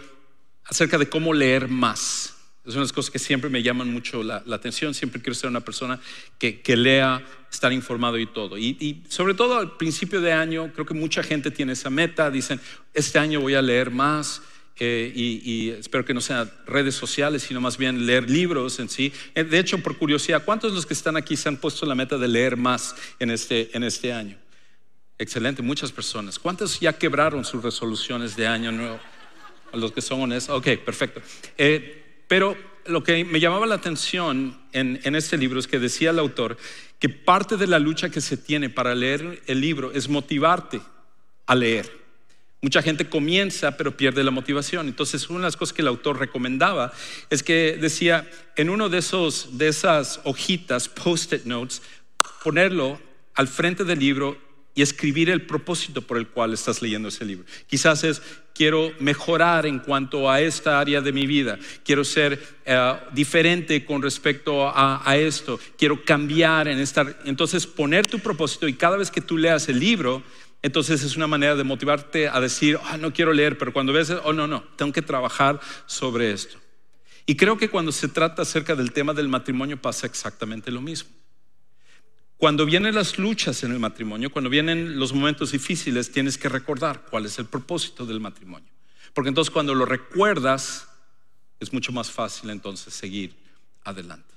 acerca 0.65 0.97
de 0.97 1.09
cómo 1.09 1.33
leer 1.33 1.67
más. 1.67 2.33
Es 2.65 2.75
una 2.75 2.75
de 2.75 2.85
las 2.85 2.93
cosas 2.93 3.11
que 3.11 3.19
siempre 3.19 3.49
me 3.49 3.61
llaman 3.61 3.91
mucho 3.91 4.23
la, 4.23 4.41
atención. 4.51 4.93
Siempre 4.93 5.21
quiero 5.21 5.35
ser 5.35 5.49
una 5.49 5.59
persona 5.59 5.99
que, 6.39 6.61
lea, 6.77 7.21
estar 7.51 7.73
informado 7.73 8.17
y 8.17 8.25
todo. 8.25 8.57
Y, 8.57 9.03
sobre 9.09 9.33
todo 9.33 9.57
al 9.57 9.75
principio 9.75 10.21
de 10.21 10.31
año, 10.31 10.71
creo 10.73 10.85
que 10.85 10.93
mucha 10.93 11.23
gente 11.23 11.51
tiene 11.51 11.73
esa 11.73 11.89
meta. 11.89 12.31
Dicen, 12.31 12.61
este 12.93 13.19
año 13.19 13.41
voy 13.41 13.55
a 13.55 13.61
leer 13.61 13.91
más. 13.91 14.41
Eh, 14.79 15.11
y, 15.13 15.69
espero 15.71 16.05
que 16.05 16.13
no 16.13 16.21
sean 16.21 16.49
redes 16.65 16.95
sociales, 16.95 17.43
sino 17.43 17.59
más 17.59 17.77
bien 17.77 18.05
leer 18.05 18.29
libros 18.29 18.79
en 18.79 18.87
sí. 18.87 19.11
Eh, 19.35 19.43
de 19.43 19.59
hecho, 19.59 19.79
por 19.79 19.97
curiosidad, 19.97 20.45
¿cuántos 20.45 20.71
de 20.71 20.75
los 20.77 20.85
que 20.85 20.93
están 20.93 21.17
aquí 21.17 21.35
se 21.35 21.49
han 21.49 21.57
puesto 21.57 21.85
la 21.85 21.95
meta 21.95 22.17
de 22.17 22.29
leer 22.29 22.55
más 22.55 22.95
en 23.19 23.29
este, 23.29 23.75
en 23.75 23.83
este 23.83 24.13
año? 24.13 24.37
Excelente, 25.17 25.61
muchas 25.61 25.91
personas. 25.91 26.39
¿Cuántos 26.39 26.79
ya 26.79 26.93
quebraron 26.93 27.45
sus 27.45 27.63
resoluciones 27.63 28.35
de 28.35 28.47
año 28.47 28.71
nuevo? 28.71 28.99
Los 29.73 29.91
que 29.91 30.01
son 30.01 30.21
honestos. 30.21 30.57
Ok, 30.57 30.79
perfecto. 30.83 31.21
Eh, 31.57 32.23
pero 32.27 32.57
lo 32.85 33.03
que 33.03 33.23
me 33.23 33.39
llamaba 33.39 33.65
la 33.65 33.75
atención 33.75 34.59
en, 34.71 35.15
este 35.15 35.37
libro 35.37 35.59
es 35.59 35.67
que 35.67 35.79
decía 35.79 36.09
el 36.09 36.19
autor 36.19 36.57
que 36.99 37.09
parte 37.09 37.57
de 37.57 37.67
la 37.67 37.79
lucha 37.79 38.09
que 38.09 38.21
se 38.21 38.37
tiene 38.37 38.69
para 38.69 38.95
leer 38.95 39.41
el 39.47 39.61
libro 39.61 39.91
es 39.91 40.09
motivarte 40.09 40.81
a 41.45 41.55
leer. 41.55 42.03
Mucha 42.61 42.81
gente 42.81 43.09
comienza 43.09 43.77
pero 43.77 43.95
pierde 43.95 44.23
la 44.23 44.31
motivación. 44.31 44.87
Entonces, 44.87 45.29
una 45.29 45.39
de 45.39 45.45
las 45.45 45.57
cosas 45.57 45.73
que 45.73 45.81
el 45.81 45.87
autor 45.87 46.17
recomendaba 46.19 46.93
es 47.29 47.43
que 47.43 47.77
decía 47.79 48.29
en 48.55 48.69
uno 48.69 48.89
de 48.89 48.99
esos 48.99 49.57
de 49.57 49.67
esas 49.67 50.21
hojitas, 50.23 50.87
post-it 50.89 51.43
notes, 51.45 51.81
ponerlo 52.43 52.99
al 53.35 53.47
frente 53.47 53.83
del 53.83 53.99
libro 53.99 54.52
y 54.75 54.81
escribir 54.81 55.29
el 55.29 55.45
propósito 55.45 56.01
por 56.01 56.17
el 56.17 56.27
cual 56.27 56.53
estás 56.53 56.81
leyendo 56.81 57.09
ese 57.09 57.25
libro. 57.25 57.45
Quizás 57.67 58.03
es, 58.03 58.21
quiero 58.55 58.91
mejorar 58.99 59.65
en 59.65 59.79
cuanto 59.79 60.29
a 60.29 60.41
esta 60.41 60.79
área 60.79 61.01
de 61.01 61.11
mi 61.11 61.27
vida, 61.27 61.59
quiero 61.85 62.03
ser 62.03 62.41
eh, 62.65 62.93
diferente 63.11 63.85
con 63.85 64.01
respecto 64.01 64.67
a, 64.67 65.07
a, 65.07 65.17
esto, 65.17 65.59
quiero 65.77 66.03
cambiar 66.03 66.67
en 66.67 66.79
esta... 66.79 67.05
Entonces 67.25 67.67
poner 67.67 68.07
tu 68.07 68.19
propósito 68.19 68.67
y 68.67 68.73
cada 68.73 68.97
vez 68.97 69.11
que 69.11 69.21
tú 69.21 69.37
leas 69.37 69.69
el 69.69 69.79
libro, 69.79 70.23
entonces 70.63 71.03
es 71.03 71.15
una 71.17 71.27
manera 71.27 71.55
de 71.55 71.63
motivarte 71.63 72.27
a 72.27 72.39
decir, 72.39 72.77
oh, 72.77 72.97
no 72.97 73.13
quiero 73.13 73.33
leer, 73.33 73.57
pero 73.57 73.73
cuando 73.73 73.93
ves, 73.93 74.09
oh, 74.23 74.33
no, 74.33 74.47
no, 74.47 74.63
tengo 74.75 74.91
que 74.91 75.01
trabajar 75.01 75.59
sobre 75.85 76.31
esto. 76.31 76.57
Y 77.25 77.35
creo 77.35 77.57
que 77.57 77.69
cuando 77.69 77.91
se 77.91 78.07
trata 78.07 78.41
acerca 78.41 78.75
del 78.75 78.91
tema 78.91 79.13
del 79.13 79.27
matrimonio 79.27 79.81
pasa 79.81 80.07
exactamente 80.07 80.71
lo 80.71 80.81
mismo. 80.81 81.09
Cuando 82.43 82.65
vienen 82.65 82.93
las 82.93 83.17
luchas 83.17 83.63
en 83.63 83.71
el 83.71 83.79
matrimonio, 83.79 84.29
cuando 84.29 84.49
vienen 84.49 84.99
los 84.99 85.13
momentos 85.13 85.53
difíciles, 85.53 86.11
tienes 86.11 86.37
que 86.37 86.49
recordar 86.49 87.05
cuál 87.09 87.25
es 87.25 87.39
el 87.39 87.45
propósito 87.45 88.05
del 88.05 88.19
matrimonio. 88.19 88.69
Porque 89.13 89.29
entonces 89.29 89.49
cuando 89.49 89.73
lo 89.73 89.85
recuerdas, 89.85 90.89
es 91.61 91.71
mucho 91.71 91.93
más 91.93 92.11
fácil 92.11 92.49
entonces 92.49 92.93
seguir 92.93 93.33
adelante. 93.85 94.35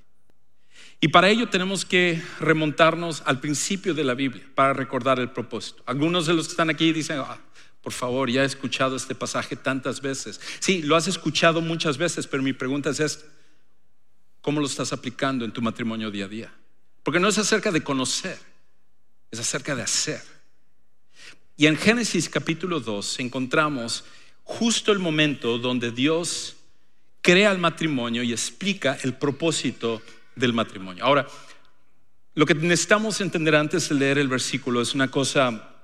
Y 1.01 1.09
para 1.09 1.31
ello 1.31 1.49
tenemos 1.49 1.85
que 1.85 2.23
remontarnos 2.39 3.25
al 3.27 3.41
principio 3.41 3.93
de 3.93 4.05
la 4.05 4.15
Biblia 4.15 4.45
para 4.55 4.73
recordar 4.73 5.19
el 5.19 5.31
propósito. 5.33 5.83
Algunos 5.85 6.27
de 6.27 6.35
los 6.35 6.47
que 6.47 6.53
están 6.53 6.71
aquí 6.71 6.93
dicen, 6.93 7.19
ah, 7.19 7.41
por 7.83 7.93
favor, 7.93 8.31
ya 8.31 8.45
he 8.45 8.47
escuchado 8.47 8.95
este 8.95 9.17
pasaje 9.17 9.57
tantas 9.57 10.01
veces. 10.01 10.41
Sí, 10.61 10.81
lo 10.83 10.95
has 10.95 11.09
escuchado 11.09 11.61
muchas 11.61 11.99
veces, 11.99 12.29
pero 12.29 12.41
mi 12.41 12.53
pregunta 12.53 12.91
es 12.91 13.01
esta. 13.01 13.27
¿Cómo 14.43 14.61
lo 14.61 14.67
estás 14.69 14.93
aplicando 14.93 15.45
en 15.45 15.51
tu 15.51 15.61
matrimonio 15.61 16.13
día 16.13 16.27
a 16.27 16.29
día? 16.29 16.53
Porque 17.07 17.21
no 17.21 17.29
es 17.29 17.39
acerca 17.39 17.71
de 17.71 17.85
conocer, 17.85 18.37
es 19.31 19.39
acerca 19.39 19.77
de 19.77 19.83
hacer. 19.83 20.21
Y 21.57 21.67
en 21.67 21.77
Génesis 21.77 22.29
capítulo 22.29 22.81
2 22.81 23.21
encontramos 23.21 24.03
justo 24.43 24.91
el 24.91 24.99
momento 24.99 25.57
donde 25.59 25.93
Dios 25.93 26.57
crea 27.23 27.53
el 27.53 27.59
matrimonio 27.59 28.25
y 28.25 28.33
explica 28.33 28.99
el 29.05 29.15
propósito 29.15 30.03
del 30.35 30.53
matrimonio. 30.53 31.05
Ahora, 31.05 31.29
lo 32.35 32.45
que 32.45 32.57
necesitamos 32.57 33.21
entender 33.21 33.55
antes 33.55 33.89
de 33.89 33.95
leer 33.95 34.19
el 34.19 34.27
versículo 34.27 34.83
es 34.83 34.93
una 34.93 35.09
cosa 35.09 35.77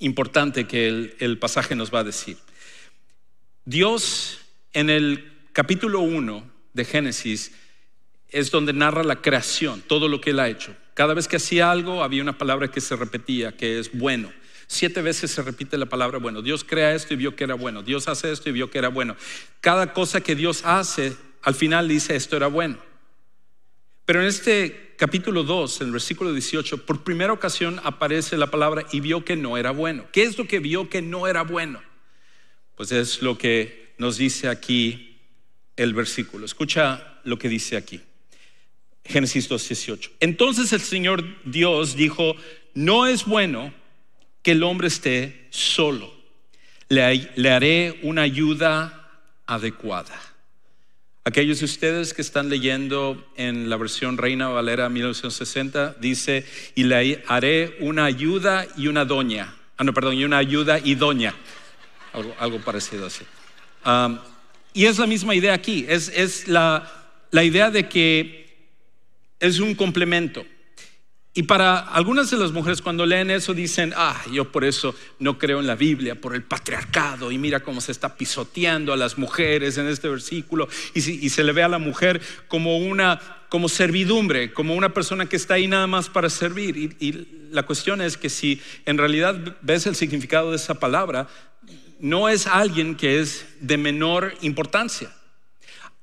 importante 0.00 0.66
que 0.66 1.16
el, 1.18 1.38
pasaje 1.38 1.76
nos 1.76 1.94
va 1.94 2.00
a 2.00 2.04
decir. 2.04 2.36
Dios 3.64 4.40
en 4.74 4.90
el 4.90 5.32
capítulo 5.54 6.00
1 6.00 6.50
de 6.74 6.84
Génesis 6.84 7.52
es 8.30 8.50
donde 8.50 8.72
narra 8.72 9.02
la 9.02 9.20
creación, 9.22 9.82
todo 9.86 10.08
lo 10.08 10.20
que 10.20 10.30
él 10.30 10.40
ha 10.40 10.48
hecho. 10.48 10.74
Cada 10.94 11.14
vez 11.14 11.28
que 11.28 11.36
hacía 11.36 11.70
algo 11.70 12.02
había 12.02 12.22
una 12.22 12.36
palabra 12.36 12.68
que 12.68 12.80
se 12.80 12.96
repetía, 12.96 13.56
que 13.56 13.78
es 13.78 13.96
bueno. 13.96 14.32
Siete 14.66 15.00
veces 15.00 15.30
se 15.30 15.42
repite 15.42 15.78
la 15.78 15.86
palabra 15.86 16.18
bueno. 16.18 16.42
Dios 16.42 16.62
crea 16.62 16.94
esto 16.94 17.14
y 17.14 17.16
vio 17.16 17.34
que 17.34 17.44
era 17.44 17.54
bueno. 17.54 17.82
Dios 17.82 18.06
hace 18.06 18.30
esto 18.30 18.50
y 18.50 18.52
vio 18.52 18.70
que 18.70 18.78
era 18.78 18.88
bueno. 18.88 19.16
Cada 19.60 19.94
cosa 19.94 20.20
que 20.20 20.34
Dios 20.34 20.62
hace, 20.64 21.16
al 21.42 21.54
final 21.54 21.88
dice 21.88 22.16
esto 22.16 22.36
era 22.36 22.48
bueno. 22.48 22.76
Pero 24.04 24.20
en 24.20 24.26
este 24.26 24.94
capítulo 24.98 25.42
2, 25.42 25.80
en 25.80 25.86
el 25.86 25.92
versículo 25.92 26.32
18, 26.32 26.84
por 26.84 27.04
primera 27.04 27.32
ocasión 27.32 27.80
aparece 27.84 28.36
la 28.36 28.50
palabra 28.50 28.84
y 28.92 29.00
vio 29.00 29.24
que 29.24 29.36
no 29.36 29.56
era 29.56 29.70
bueno. 29.70 30.06
¿Qué 30.12 30.24
es 30.24 30.36
lo 30.36 30.46
que 30.46 30.58
vio 30.58 30.90
que 30.90 31.00
no 31.00 31.26
era 31.26 31.42
bueno? 31.42 31.80
Pues 32.74 32.92
es 32.92 33.22
lo 33.22 33.38
que 33.38 33.94
nos 33.98 34.18
dice 34.18 34.48
aquí 34.48 35.18
el 35.76 35.94
versículo. 35.94 36.44
Escucha 36.44 37.20
lo 37.24 37.38
que 37.38 37.48
dice 37.48 37.76
aquí. 37.76 38.00
Génesis 39.08 39.50
2.18. 39.50 40.10
Entonces 40.20 40.72
el 40.72 40.80
Señor 40.80 41.24
Dios 41.44 41.96
dijo, 41.96 42.36
no 42.74 43.06
es 43.06 43.24
bueno 43.24 43.72
que 44.42 44.52
el 44.52 44.62
hombre 44.62 44.88
esté 44.88 45.48
solo. 45.50 46.14
Le, 46.88 47.30
le 47.36 47.50
haré 47.50 48.00
una 48.02 48.22
ayuda 48.22 49.08
adecuada. 49.46 50.14
Aquellos 51.24 51.58
de 51.58 51.66
ustedes 51.66 52.14
que 52.14 52.22
están 52.22 52.48
leyendo 52.48 53.30
en 53.36 53.68
la 53.68 53.76
versión 53.76 54.16
Reina 54.16 54.48
Valera 54.48 54.88
1960, 54.88 55.96
dice, 56.00 56.46
y 56.74 56.84
le 56.84 57.22
haré 57.26 57.76
una 57.80 58.06
ayuda 58.06 58.66
y 58.76 58.86
una 58.86 59.04
doña. 59.04 59.54
Ah, 59.76 59.84
no, 59.84 59.92
perdón, 59.92 60.14
y 60.14 60.24
una 60.24 60.38
ayuda 60.38 60.78
y 60.82 60.94
doña. 60.94 61.34
Algo, 62.14 62.34
algo 62.38 62.60
parecido 62.60 63.06
así. 63.06 63.24
Um, 63.84 64.18
y 64.72 64.86
es 64.86 64.98
la 64.98 65.06
misma 65.06 65.34
idea 65.34 65.54
aquí, 65.54 65.84
es, 65.88 66.08
es 66.08 66.48
la, 66.48 66.90
la 67.30 67.44
idea 67.44 67.70
de 67.70 67.88
que 67.88 68.47
es 69.40 69.60
un 69.60 69.74
complemento. 69.74 70.44
Y 71.34 71.44
para 71.44 71.78
algunas 71.78 72.30
de 72.30 72.36
las 72.36 72.50
mujeres 72.50 72.82
cuando 72.82 73.06
leen 73.06 73.30
eso 73.30 73.54
dicen, 73.54 73.92
ah, 73.96 74.20
yo 74.32 74.50
por 74.50 74.64
eso 74.64 74.94
no 75.20 75.38
creo 75.38 75.60
en 75.60 75.68
la 75.68 75.76
Biblia, 75.76 76.20
por 76.20 76.34
el 76.34 76.42
patriarcado, 76.42 77.30
y 77.30 77.38
mira 77.38 77.60
cómo 77.60 77.80
se 77.80 77.92
está 77.92 78.16
pisoteando 78.16 78.92
a 78.92 78.96
las 78.96 79.18
mujeres 79.18 79.78
en 79.78 79.86
este 79.86 80.08
versículo, 80.08 80.68
y, 80.94 81.28
se 81.28 81.44
le 81.44 81.52
ve 81.52 81.62
a 81.62 81.68
la 81.68 81.78
mujer 81.78 82.20
como 82.48 82.78
una, 82.78 83.20
como 83.50 83.68
servidumbre, 83.68 84.52
como 84.52 84.74
una 84.74 84.92
persona 84.92 85.26
que 85.26 85.36
está 85.36 85.54
ahí 85.54 85.68
nada 85.68 85.86
más 85.86 86.08
para 86.08 86.28
servir. 86.28 86.96
y 86.98 87.28
la 87.52 87.62
cuestión 87.62 88.00
es 88.00 88.16
que 88.16 88.30
si 88.30 88.60
en 88.84 88.98
realidad 88.98 89.56
ves 89.62 89.86
el 89.86 89.94
significado 89.94 90.50
de 90.50 90.56
esa 90.56 90.74
palabra, 90.80 91.28
no 92.00 92.28
es 92.28 92.46
alguien 92.46 92.96
que 92.96 93.20
es 93.20 93.46
de 93.60 93.76
menor 93.76 94.34
importancia. 94.42 95.10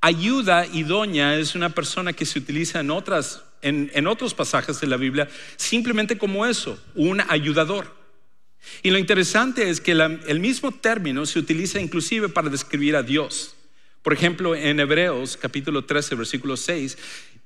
Ayuda 0.05 0.67
idónea 0.67 1.35
es 1.35 1.55
una 1.55 1.71
persona 1.71 2.13
que 2.13 2.27
se 2.27 2.37
utiliza 2.37 2.79
en, 2.79 2.91
otras, 2.91 3.43
en, 3.63 4.05
otros 4.05 4.35
pasajes 4.35 4.79
de 4.79 4.85
la 4.85 4.97
Biblia 4.97 5.27
simplemente 5.55 6.15
como 6.15 6.45
eso, 6.45 6.79
un 6.93 7.23
ayudador. 7.27 7.91
Y 8.83 8.91
lo 8.91 8.99
interesante 8.99 9.67
es 9.67 9.81
que 9.81 9.93
el 9.93 10.39
mismo 10.39 10.71
término 10.71 11.25
se 11.25 11.39
utiliza 11.39 11.79
inclusive 11.79 12.29
para 12.29 12.51
describir 12.51 12.95
a 12.95 13.01
Dios. 13.01 13.55
Por 14.03 14.13
ejemplo, 14.13 14.53
en 14.53 14.79
Hebreos 14.79 15.37
capítulo 15.37 15.85
13, 15.85 16.13
versículo 16.13 16.55
6, 16.55 16.99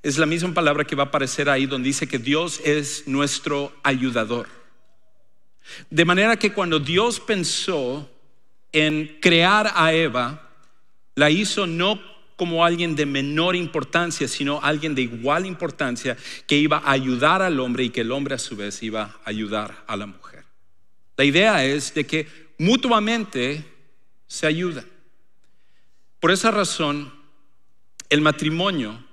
es 0.04 0.18
la 0.18 0.26
misma 0.26 0.54
palabra 0.54 0.84
que 0.84 0.98
va 0.98 1.04
a 1.04 1.08
aparecer 1.08 1.50
ahí 1.50 1.66
donde 1.66 1.88
dice 1.88 2.10
que 2.10 2.20
Dios 2.20 2.60
es 2.66 3.08
nuestro 3.08 3.74
ayudador. 3.84 4.50
De 5.90 6.04
manera 6.04 6.36
que 6.36 6.52
cuando 6.52 6.78
Dios 6.78 7.22
pensó 7.22 8.12
en 8.74 9.18
crear 9.22 9.72
a 9.74 9.94
Eva, 9.94 10.50
la 11.16 11.30
hizo 11.30 11.66
no 11.66 12.19
como 12.40 12.64
alguien 12.64 12.96
de 12.96 13.06
menor 13.06 13.58
importancia, 13.58 14.26
sino 14.26 14.62
alguien 14.64 14.96
de 14.96 15.02
igual 15.02 15.46
importancia 15.46 16.16
que 16.48 16.56
iba 16.56 16.78
a 16.78 16.92
ayudar 16.92 17.42
al 17.42 17.60
hombre 17.60 17.84
y 17.84 17.90
que 17.90 18.00
el 18.00 18.14
hombre 18.14 18.36
a 18.36 18.38
su 18.38 18.56
vez 18.56 18.82
iba 18.82 19.02
a 19.04 19.30
ayudar 19.30 19.84
a 19.88 19.98
la 19.98 20.06
mujer. 20.06 20.46
La 21.18 21.26
idea 21.26 21.66
es 21.66 21.94
de 21.94 22.08
que 22.08 22.30
mutuamente 22.58 23.66
se 24.26 24.48
ayudan. 24.48 24.86
Por 26.22 26.32
esa 26.32 26.50
razón, 26.50 27.14
el 28.08 28.22
matrimonio 28.22 29.04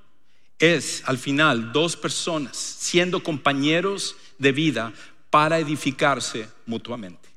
es 0.61 1.03
al 1.07 1.19
final 1.19 1.73
dos 1.73 1.97
personas 1.97 2.57
siendo 2.57 3.25
compañeros 3.25 4.15
de 4.39 4.53
vida 4.53 4.93
para 5.31 5.59
edificarse 5.59 6.49
mutuamente. 6.65 7.29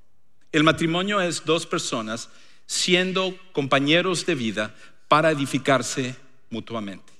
El 0.51 0.63
matrimonio 0.63 1.19
es 1.19 1.45
dos 1.45 1.65
personas 1.65 2.29
siendo 2.67 3.35
compañeros 3.53 4.27
de 4.27 4.35
vida 4.35 4.75
para 5.09 5.31
edificarse 5.31 6.15
mutuamente. 6.49 7.11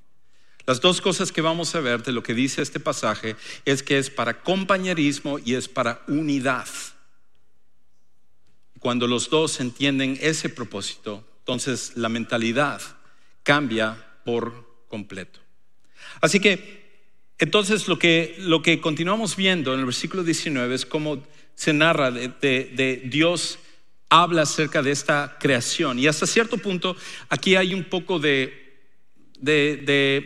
Las 0.66 0.80
dos 0.80 1.02
cosas 1.02 1.32
que 1.32 1.42
vamos 1.42 1.74
a 1.74 1.80
ver 1.80 2.04
de 2.04 2.12
lo 2.12 2.22
que 2.22 2.36
dice 2.36 2.62
este 2.62 2.80
pasaje 2.80 3.36
es 3.66 3.82
que 3.82 3.98
es 3.98 4.12
para 4.12 4.42
compañerismo 4.42 5.40
y 5.44 5.56
es 5.56 5.68
para 5.68 6.04
unidad. 6.08 6.68
Cuando 8.80 9.08
los 9.08 9.32
dos 9.32 9.60
entienden 9.60 10.18
ese 10.22 10.48
propósito, 10.48 11.28
entonces 11.40 11.94
la 11.96 12.08
mentalidad 12.08 12.82
cambia 13.42 13.98
por 14.24 14.86
completo. 14.88 15.40
Así 16.22 16.40
que, 16.40 17.08
entonces 17.40 17.88
lo 17.88 17.98
que, 17.98 18.36
lo 18.38 18.62
que 18.62 18.80
continuamos 18.80 19.36
viendo 19.36 19.74
en 19.74 19.80
el 19.80 19.86
versículo 19.86 20.24
19 20.24 20.76
es 20.76 20.86
cómo 20.86 21.24
se 21.56 21.74
narra 21.74 22.12
de, 22.12 22.30
de 22.30 23.02
Dios 23.06 23.58
habla 24.10 24.42
acerca 24.42 24.82
de 24.82 24.92
esta 24.92 25.38
creación. 25.40 26.00
Y 26.00 26.08
hasta 26.08 26.26
cierto 26.26 26.58
punto 26.58 26.96
aquí 27.30 27.56
hay 27.56 27.74
un 27.74 27.86
poco 27.86 28.20
de, 28.20 28.68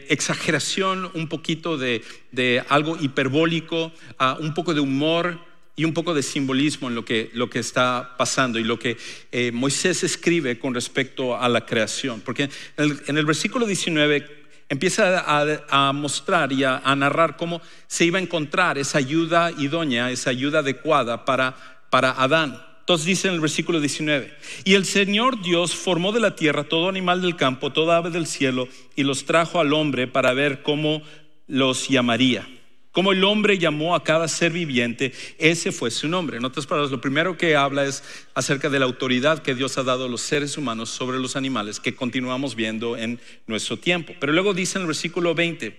exageración, 0.09 1.11
un 1.13 1.27
poquito 1.27 1.77
de, 1.77 2.63
algo 2.69 2.97
hiperbólico, 2.99 3.91
ah, 4.17 4.37
un 4.39 4.53
poco 4.53 4.73
de 4.73 4.79
humor 4.79 5.39
y 5.75 5.85
un 5.85 5.93
poco 5.93 6.13
de 6.13 6.23
simbolismo 6.23 6.87
en 6.87 6.95
lo 6.95 7.03
que, 7.03 7.31
lo 7.33 7.49
que 7.49 7.59
está 7.59 8.15
pasando 8.17 8.59
y 8.59 8.63
lo 8.63 8.77
que 8.77 8.95
eh, 9.31 9.51
Moisés 9.51 10.03
escribe 10.03 10.59
con 10.59 10.73
respecto 10.73 11.35
a 11.37 11.49
la 11.49 11.65
creación. 11.65 12.21
Porque 12.21 12.49
en 12.77 13.17
el, 13.17 13.25
versículo 13.25 13.65
19 13.65 14.43
empieza 14.69 15.25
a, 15.69 15.91
mostrar 15.91 16.53
y 16.53 16.63
a, 16.63 16.77
a, 16.77 16.95
narrar 16.95 17.37
cómo 17.37 17.61
se 17.87 18.05
iba 18.05 18.19
a 18.19 18.21
encontrar 18.21 18.77
esa 18.77 18.99
ayuda 18.99 19.51
idónea, 19.57 20.11
esa 20.11 20.29
ayuda 20.29 20.59
adecuada 20.59 21.25
para, 21.25 21.55
para 21.89 22.11
Adán. 22.11 22.72
Entonces 22.83 23.07
dice 23.07 23.29
en 23.29 23.35
el 23.35 23.39
versículo 23.39 23.79
19, 23.79 24.33
y 24.65 24.73
el 24.73 24.83
Señor 24.83 25.41
Dios 25.41 25.73
formó 25.73 26.11
de 26.11 26.19
la 26.19 26.35
tierra 26.35 26.65
todo 26.65 26.89
animal 26.89 27.21
del 27.21 27.37
campo, 27.37 27.71
toda 27.71 27.95
ave 27.95 28.09
del 28.09 28.27
cielo, 28.27 28.67
y 28.97 29.03
los 29.03 29.23
trajo 29.23 29.61
al 29.61 29.71
hombre 29.71 30.05
para 30.05 30.33
ver 30.33 30.63
cómo 30.63 31.01
los 31.47 31.87
llamaría. 31.87 32.45
Como 32.91 33.13
el 33.13 33.23
hombre 33.23 33.57
llamó 33.57 33.95
a 33.95 34.03
cada 34.03 34.27
ser 34.27 34.51
viviente, 34.51 35.13
ese 35.37 35.71
fue 35.71 35.91
su 35.91 36.09
nombre. 36.09 36.35
En 36.35 36.43
otras 36.43 36.65
palabras, 36.65 36.91
lo 36.91 36.99
primero 36.99 37.37
que 37.37 37.55
habla 37.55 37.85
es 37.85 38.03
acerca 38.33 38.69
de 38.69 38.79
la 38.79 38.85
autoridad 38.85 39.41
que 39.41 39.55
Dios 39.55 39.77
ha 39.77 39.83
dado 39.83 40.05
a 40.05 40.09
los 40.09 40.19
seres 40.19 40.57
humanos 40.57 40.89
sobre 40.89 41.19
los 41.19 41.37
animales, 41.37 41.79
que 41.79 41.95
continuamos 41.95 42.53
viendo 42.53 42.97
en 42.97 43.17
nuestro 43.47 43.77
tiempo. 43.77 44.13
Pero 44.19 44.33
luego 44.33 44.53
dice 44.53 44.77
en 44.77 44.81
el 44.81 44.87
versículo 44.87 45.33
20, 45.33 45.73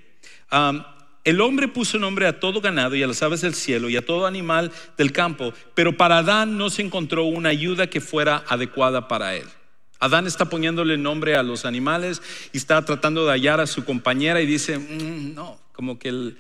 el 1.25 1.41
hombre 1.41 1.69
puso 1.69 1.99
nombre 1.99 2.27
a 2.27 2.39
todo 2.39 2.61
ganado 2.61 2.95
y 2.95 3.03
a 3.03 3.07
las 3.07 3.23
aves 3.23 3.41
del 3.41 3.55
cielo 3.55 3.89
y 3.89 3.97
a 3.97 4.05
todo 4.05 4.27
animal 4.27 4.71
del 4.97 5.13
campo, 5.13 5.55
pero 5.75 5.97
para 5.97 6.19
Adán 6.19 6.59
no 6.59 6.71
se 6.71 6.83
encontró 6.83 7.25
una 7.25 7.49
ayuda 7.49 7.89
que 7.89 8.01
fuera 8.01 8.45
adecuada 8.47 9.09
para 9.09 9.35
él. 9.35 9.47
Adán 9.99 10.27
está 10.27 10.51
poniéndole 10.51 10.99
nombre 10.99 11.35
a 11.35 11.43
los 11.43 11.65
animales 11.65 12.21
y 12.53 12.59
está 12.59 12.85
tratando 12.85 13.25
de 13.25 13.33
hallar 13.33 13.61
a 13.61 13.67
su 13.67 13.85
compañera 13.85 14.43
y 14.43 14.47
dice, 14.47 14.79
mm, 14.79 15.35
no, 15.35 15.59
como 15.73 15.99
que 15.99 16.35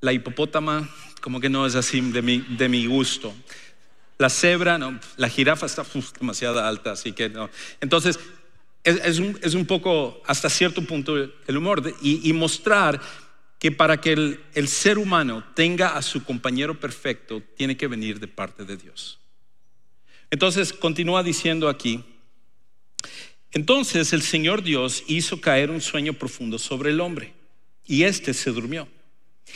la 0.00 0.12
hipopótama, 0.12 0.88
como 1.20 1.40
que 1.40 1.50
no 1.50 1.66
es 1.66 1.74
así 1.74 2.00
de 2.00 2.22
mi, 2.22 2.38
de 2.38 2.68
mi 2.70 2.86
gusto. 2.86 3.34
La 4.16 4.30
cebra, 4.30 4.78
no, 4.78 4.98
la 5.18 5.28
jirafa 5.28 5.66
está 5.66 5.84
demasiado 6.18 6.64
alta, 6.64 6.92
así 6.92 7.12
que 7.12 7.28
no. 7.28 7.50
Entonces, 7.82 8.18
es, 8.86 9.54
un, 9.54 9.66
poco, 9.66 10.22
hasta 10.26 10.48
cierto 10.48 10.80
punto, 10.82 11.16
el 11.16 11.56
humor 11.56 11.82
y, 12.00 12.32
mostrar 12.32 13.00
que 13.66 13.72
para 13.72 14.00
que 14.00 14.12
el, 14.12 14.40
el 14.54 14.68
ser 14.68 14.96
humano 14.96 15.42
tenga 15.56 15.96
a 15.96 16.02
su 16.02 16.22
compañero 16.22 16.78
perfecto, 16.78 17.42
tiene 17.56 17.76
que 17.76 17.88
venir 17.88 18.20
de 18.20 18.28
parte 18.28 18.64
de 18.64 18.76
Dios. 18.76 19.18
Entonces, 20.30 20.72
continúa 20.72 21.24
diciendo 21.24 21.68
aquí, 21.68 22.04
entonces 23.50 24.12
el 24.12 24.22
Señor 24.22 24.62
Dios 24.62 25.02
hizo 25.08 25.40
caer 25.40 25.72
un 25.72 25.80
sueño 25.80 26.12
profundo 26.12 26.60
sobre 26.60 26.90
el 26.90 27.00
hombre 27.00 27.34
y 27.84 28.04
éste 28.04 28.34
se 28.34 28.52
durmió. 28.52 28.86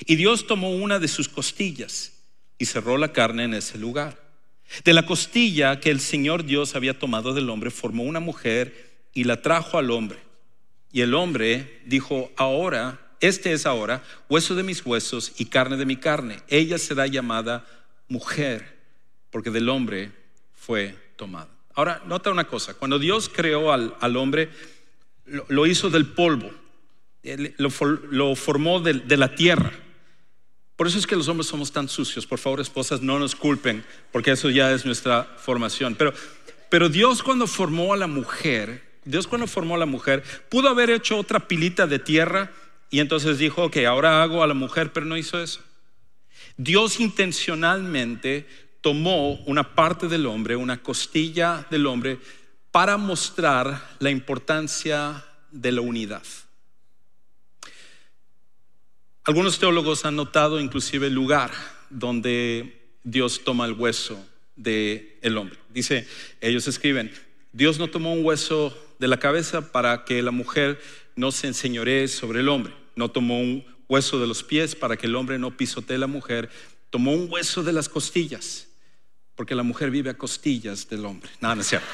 Y 0.06 0.16
Dios 0.16 0.48
tomó 0.48 0.72
una 0.72 0.98
de 0.98 1.06
sus 1.06 1.28
costillas 1.28 2.24
y 2.58 2.64
cerró 2.64 2.98
la 2.98 3.12
carne 3.12 3.44
en 3.44 3.54
ese 3.54 3.78
lugar. 3.78 4.20
De 4.82 4.92
la 4.92 5.06
costilla 5.06 5.78
que 5.78 5.92
el 5.92 6.00
Señor 6.00 6.44
Dios 6.44 6.74
había 6.74 6.98
tomado 6.98 7.32
del 7.32 7.48
hombre, 7.48 7.70
formó 7.70 8.02
una 8.02 8.18
mujer 8.18 9.06
y 9.14 9.22
la 9.22 9.40
trajo 9.40 9.78
al 9.78 9.92
hombre. 9.92 10.18
Y 10.90 11.02
el 11.02 11.14
hombre 11.14 11.80
dijo, 11.86 12.32
ahora, 12.36 13.06
este 13.20 13.52
es 13.52 13.66
ahora, 13.66 14.02
hueso 14.28 14.54
de 14.54 14.62
mis 14.62 14.85
huesos 14.85 15.33
y 15.38 15.46
carne 15.46 15.76
de 15.76 15.87
mi 15.87 15.96
carne. 15.96 16.42
Ella 16.48 16.78
será 16.78 17.06
llamada 17.06 17.66
mujer, 18.09 18.76
porque 19.30 19.50
del 19.50 19.68
hombre 19.68 20.12
fue 20.54 20.96
tomada. 21.16 21.48
Ahora, 21.74 22.02
nota 22.06 22.30
una 22.30 22.46
cosa, 22.46 22.74
cuando 22.74 22.98
Dios 22.98 23.30
creó 23.33 23.72
al, 23.72 24.16
hombre, 24.16 24.50
lo 25.48 25.66
hizo 25.66 25.90
del 25.90 26.06
polvo 26.06 26.50
lo, 27.22 28.35
formó 28.37 28.80
de, 28.80 29.16
la 29.16 29.35
tierra. 29.35 29.72
Por 30.76 30.87
eso 30.87 30.98
es 30.98 31.06
que 31.06 31.16
los 31.16 31.28
hombres 31.28 31.46
somos 31.48 31.72
tan 31.72 31.88
sucios. 31.88 32.26
Por 32.26 32.38
favor, 32.38 32.61
esposas, 32.61 33.02
no 33.02 33.18
nos 33.18 33.35
culpen, 33.35 33.85
porque 34.12 34.33
eso 34.33 34.48
ya 34.48 34.72
es 34.72 34.87
nuestra 34.87 35.24
formación. 35.38 35.94
Pero, 35.94 36.14
pero 36.70 36.88
Dios 36.88 37.22
cuando 37.22 37.46
formó 37.46 37.92
a 37.92 37.96
la 37.96 38.06
mujer, 38.06 38.83
Dios 39.04 39.26
cuando 39.26 39.46
formó 39.46 39.74
a 39.74 39.78
la 39.78 39.87
mujer, 39.87 40.22
pudo 40.48 40.68
haber 40.68 40.90
hecho 40.90 41.18
otra 41.18 41.46
pilita 41.46 41.87
de 41.87 41.98
tierra 41.98 42.50
y 42.90 42.98
entonces 42.98 43.38
dijo, 43.38 43.64
ok, 43.64 43.79
ahora 43.88 44.22
hago 44.22 44.42
a 44.42 44.46
la 44.46 44.55
mujer, 44.55 44.92
pero 44.92 45.07
no 45.07 45.16
hizo 45.16 45.40
eso. 45.40 45.61
Dios 46.57 46.98
intencionalmente 47.00 48.46
tomó 48.81 49.35
una 49.46 49.74
parte 49.74 50.09
del 50.09 50.26
hombre, 50.26 50.57
una 50.57 50.83
costilla 50.83 51.66
del 51.70 51.87
hombre, 51.87 52.18
para 52.72 52.96
mostrar 52.96 53.96
la 54.00 54.11
importancia 54.11 55.24
de 55.50 55.72
la 55.72 55.81
unidad. 55.81 56.22
Algunos 59.24 59.59
teólogos 59.59 60.05
han 60.05 60.16
notado 60.16 60.61
inclusive 60.61 61.07
el 61.07 61.14
lugar 61.14 61.53
donde 61.90 62.96
Dios 63.05 63.42
toma 63.44 63.66
el 63.66 63.72
hueso 63.72 64.24
del 64.57 65.16
el 65.22 65.37
hombre. 65.37 65.59
Dice, 65.68 66.09
ellos 66.40 66.66
escriben, 66.66 67.12
Dios 67.53 67.79
no 67.79 67.88
tomó 67.88 68.12
un 68.12 68.24
hueso 68.24 68.76
de 68.98 69.09
la 69.09 69.18
cabeza 69.18 69.72
para 69.72 70.05
que 70.05 70.22
la 70.22 70.31
mujer 70.31 70.81
no 71.16 71.33
se 71.33 71.48
enseñoree 71.48 72.09
sobre 72.09 72.40
el 72.40 72.48
hombre. 72.48 72.79
No 73.00 73.10
tomó 73.10 73.40
un 73.40 73.64
hueso 73.88 74.20
de 74.20 74.26
los 74.26 74.42
pies 74.42 74.74
para 74.74 74.94
que 74.98 75.06
el 75.06 75.16
hombre 75.16 75.38
no 75.38 75.56
pisotee 75.56 75.96
a 75.96 76.00
la 76.00 76.06
mujer. 76.06 76.50
Tomó 76.90 77.14
un 77.14 77.32
hueso 77.32 77.62
de 77.62 77.72
las 77.72 77.88
costillas, 77.88 78.68
porque 79.34 79.54
la 79.54 79.62
mujer 79.62 79.90
vive 79.90 80.10
a 80.10 80.18
costillas 80.18 80.86
del 80.86 81.06
hombre. 81.06 81.30
Nada, 81.40 81.54
no 81.54 81.62
es 81.62 81.68
cierto. 81.68 81.88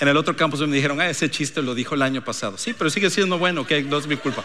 En 0.00 0.08
el 0.08 0.16
otro 0.16 0.34
campus 0.34 0.58
me 0.66 0.74
dijeron, 0.74 1.00
ah, 1.00 1.08
ese 1.08 1.30
chiste 1.30 1.62
lo 1.62 1.76
dijo 1.76 1.94
el 1.94 2.02
año 2.02 2.24
pasado. 2.24 2.58
Sí, 2.58 2.74
pero 2.76 2.90
sigue 2.90 3.08
siendo 3.08 3.38
bueno, 3.38 3.64
que 3.64 3.84
no 3.84 3.96
es 3.96 4.08
mi 4.08 4.16
culpa. 4.16 4.44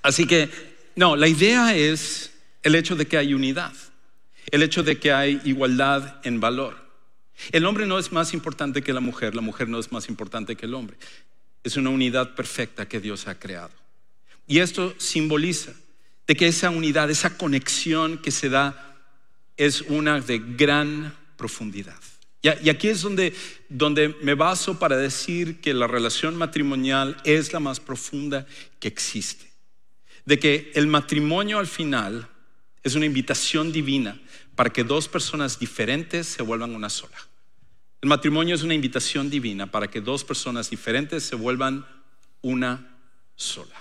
Así 0.00 0.28
que, 0.28 0.48
no, 0.94 1.16
la 1.16 1.26
idea 1.26 1.74
es 1.74 2.34
el 2.62 2.76
hecho 2.76 2.94
de 2.94 3.08
que 3.08 3.18
hay 3.18 3.34
unidad, 3.34 3.72
el 4.52 4.62
hecho 4.62 4.84
de 4.84 5.00
que 5.00 5.12
hay 5.12 5.40
igualdad 5.42 6.20
en 6.22 6.38
valor. 6.38 6.81
El 7.50 7.66
hombre 7.66 7.86
no 7.86 7.98
es 7.98 8.12
más 8.12 8.34
importante 8.34 8.82
que 8.82 8.92
la 8.92 9.00
mujer, 9.00 9.34
la 9.34 9.42
mujer 9.42 9.68
no 9.68 9.78
es 9.78 9.90
más 9.90 10.08
importante 10.08 10.56
que 10.56 10.66
el 10.66 10.74
hombre. 10.74 10.96
Es 11.64 11.76
una 11.76 11.90
unidad 11.90 12.34
perfecta 12.34 12.86
que 12.86 13.00
Dios 13.00 13.26
ha 13.26 13.38
creado. 13.38 13.72
Y 14.46 14.58
esto 14.58 14.94
simboliza 14.98 15.72
de 16.26 16.36
que 16.36 16.46
esa 16.46 16.70
unidad, 16.70 17.10
esa 17.10 17.36
conexión 17.36 18.18
que 18.18 18.30
se 18.30 18.48
da, 18.48 18.96
es 19.56 19.82
una 19.82 20.20
de 20.20 20.38
gran 20.38 21.14
profundidad. 21.36 21.98
Y 22.42 22.70
aquí 22.70 22.88
es 22.88 23.02
donde, 23.02 23.34
donde 23.68 24.16
me 24.20 24.34
baso 24.34 24.78
para 24.78 24.96
decir 24.96 25.60
que 25.60 25.74
la 25.74 25.86
relación 25.86 26.36
matrimonial 26.36 27.16
es 27.24 27.52
la 27.52 27.60
más 27.60 27.78
profunda 27.78 28.46
que 28.80 28.88
existe. 28.88 29.46
De 30.24 30.40
que 30.40 30.72
el 30.74 30.88
matrimonio 30.88 31.60
al 31.60 31.68
final 31.68 32.28
es 32.82 32.96
una 32.96 33.06
invitación 33.06 33.70
divina 33.70 34.20
para 34.56 34.70
que 34.70 34.82
dos 34.82 35.06
personas 35.06 35.58
diferentes 35.58 36.26
se 36.26 36.42
vuelvan 36.42 36.74
una 36.74 36.90
sola. 36.90 37.16
El 38.02 38.08
matrimonio 38.08 38.56
es 38.56 38.64
una 38.64 38.74
invitación 38.74 39.30
divina 39.30 39.70
para 39.70 39.88
que 39.88 40.00
dos 40.00 40.24
personas 40.24 40.68
diferentes 40.68 41.22
se 41.22 41.36
vuelvan 41.36 41.86
una 42.40 42.98
sola. 43.36 43.76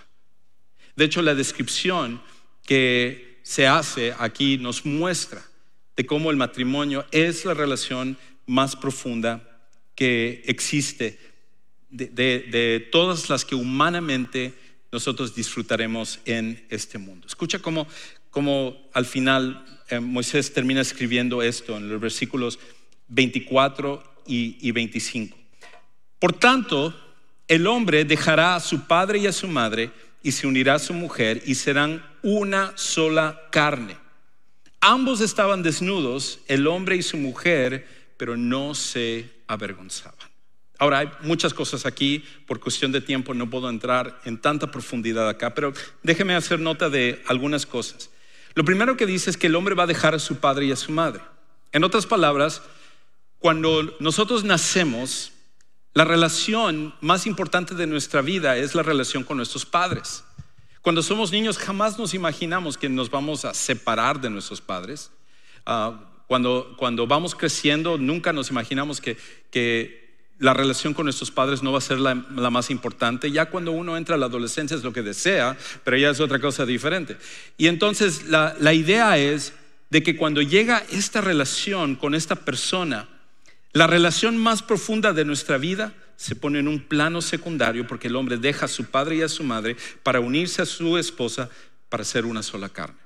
De 0.96 1.06
hecho, 1.06 1.24
la 1.24 1.34
descripción 1.34 2.22
que 2.64 3.40
se 3.42 3.66
hace 3.66 4.14
aquí 4.20 4.60
nos 4.60 4.86
muestra 4.86 5.44
de 5.98 6.06
cómo 6.06 6.30
el 6.30 6.38
matrimonio 6.38 7.04
es 7.10 7.46
la 7.46 7.56
relación 7.56 8.16
más 8.46 8.76
profunda 8.76 9.60
que 9.96 10.44
existe 10.46 11.18
de, 11.90 12.88
todas 12.92 13.28
las 13.28 13.44
que 13.44 13.56
humanamente 13.56 14.54
nosotros 14.92 15.34
disfrutaremos 15.34 16.20
en 16.26 16.64
este 16.70 17.00
mundo. 17.00 17.26
Escucha 17.26 17.58
cómo, 17.58 17.88
al 18.94 19.06
final 19.08 19.66
eh, 19.90 20.00
Moisés 20.00 20.54
termina 20.54 20.82
escribiendo 20.82 21.42
esto 21.42 21.76
en 21.76 21.90
los 21.90 22.00
versículos 22.00 22.60
24 23.08 24.11
y, 24.26 24.58
y 24.60 24.72
25. 24.72 25.38
Por 26.20 26.34
tanto, 26.34 26.94
el 27.48 27.68
hombre 27.68 28.06
dejará 28.06 28.56
a 28.56 28.60
su 28.60 28.88
padre 28.88 29.20
y 29.20 29.28
a 29.28 29.34
su 29.34 29.48
madre 29.48 29.92
y 30.24 30.32
se 30.32 30.48
unirá 30.48 30.76
a 30.76 30.80
su 30.80 30.94
mujer 30.94 31.42
y 31.46 31.56
serán 31.56 32.06
una 32.22 32.74
sola 32.76 33.42
carne. 33.52 33.98
Ambos 34.80 35.22
estaban 35.22 35.64
desnudos, 35.64 36.40
el 36.48 36.66
hombre 36.68 36.96
y 36.96 37.04
su 37.04 37.18
mujer, 37.18 37.88
pero 38.18 38.38
no 38.38 38.74
se 38.74 39.30
avergonzaban. 39.48 40.32
Ahora, 40.80 41.00
hay 41.00 41.12
muchas 41.22 41.54
cosas 41.54 41.86
aquí, 41.86 42.24
por 42.48 42.60
cuestión 42.60 42.92
de 42.92 43.02
tiempo 43.02 43.36
no 43.36 43.48
puedo 43.48 43.70
entrar 43.70 44.20
en 44.26 44.42
tanta 44.42 44.72
profundidad 44.72 45.30
acá, 45.30 45.54
pero 45.54 45.74
déjeme 46.02 46.34
hacer 46.34 46.60
nota 46.60 46.90
de 46.90 47.22
algunas 47.28 47.68
cosas. 47.68 48.10
Lo 48.56 48.66
primero 48.66 48.98
que 48.98 49.06
dice 49.06 49.30
es 49.30 49.38
que 49.38 49.46
el 49.46 49.56
hombre 49.56 49.76
va 49.76 49.84
a 49.84 49.88
dejar 49.88 50.16
a 50.16 50.20
su 50.20 50.38
padre 50.38 50.66
y 50.66 50.72
a 50.72 50.76
su 50.76 50.92
madre. 50.92 51.22
En 51.72 51.84
otras 51.84 52.08
palabras, 52.08 52.64
cuando 53.42 53.98
nosotros 54.00 54.44
nacemos, 54.44 55.32
la 55.94 56.06
relación 56.06 56.94
más 57.02 57.26
importante 57.26 57.74
de 57.74 57.88
nuestra 57.88 58.22
vida 58.22 58.56
es 58.56 58.76
la 58.76 58.84
relación 58.84 59.24
con 59.24 59.38
nuestros 59.38 59.66
padres. 59.66 60.24
Cuando 60.84 61.02
somos 61.02 61.32
niños 61.32 61.58
jamás 61.58 61.98
nos 61.98 62.14
imaginamos 62.14 62.78
que 62.78 62.88
nos 62.88 63.10
vamos 63.10 63.44
a 63.44 63.56
separar 63.56 64.22
de 64.22 64.30
nuestros 64.30 64.62
padres. 64.62 65.10
Ah, 65.66 66.00
cuando, 66.28 66.76
cuando 66.78 67.08
vamos 67.08 67.34
creciendo, 67.34 67.98
nunca 67.98 68.32
nos 68.32 68.52
imaginamos 68.52 69.02
que, 69.02 69.18
que 69.50 70.30
la 70.38 70.54
relación 70.54 70.94
con 70.94 71.06
nuestros 71.06 71.32
padres 71.32 71.64
no 71.64 71.72
va 71.72 71.80
a 71.80 71.82
ser 71.82 72.00
la, 72.00 72.14
más 72.14 72.70
importante. 72.70 73.32
Ya 73.32 73.48
cuando 73.48 73.72
uno 73.72 73.98
entra 73.98 74.16
a 74.16 74.18
la 74.20 74.28
adolescencia 74.28 74.78
es 74.78 74.84
lo 74.84 74.94
que 74.94 75.02
desea, 75.02 75.58
pero 75.84 75.98
ya 75.98 76.12
es 76.12 76.20
otra 76.20 76.40
cosa 76.40 76.64
diferente. 76.64 77.18
Y 77.58 77.68
entonces 77.68 78.28
la, 78.28 78.56
la 78.60 78.74
idea 78.76 79.18
es 79.18 79.54
de 79.90 80.04
que 80.04 80.16
cuando 80.16 80.44
llega 80.44 80.84
esta 80.92 81.22
relación 81.22 81.96
con 81.96 82.14
esta 82.14 82.36
persona, 82.36 83.08
la 83.74 83.88
relación 83.88 84.38
más 84.38 84.62
profunda 84.62 85.14
de 85.14 85.26
nuestra 85.26 85.58
vida 85.58 85.94
se 86.16 86.36
pone 86.36 86.60
en 86.60 86.68
un 86.68 86.82
plano 86.82 87.22
secundario 87.22 87.88
porque 87.88 88.08
el 88.08 88.16
hombre 88.16 88.38
deja 88.38 88.66
a 88.66 88.70
su 88.70 88.86
padre 88.86 89.18
y 89.18 89.22
a 89.22 89.30
su 89.30 89.44
madre 89.44 89.76
para 90.04 90.20
unirse 90.20 90.62
a 90.62 90.66
su 90.66 90.98
esposa 90.98 91.50
para 91.90 92.04
ser 92.04 92.26
una 92.26 92.44
sola 92.44 92.70
carne 92.70 93.02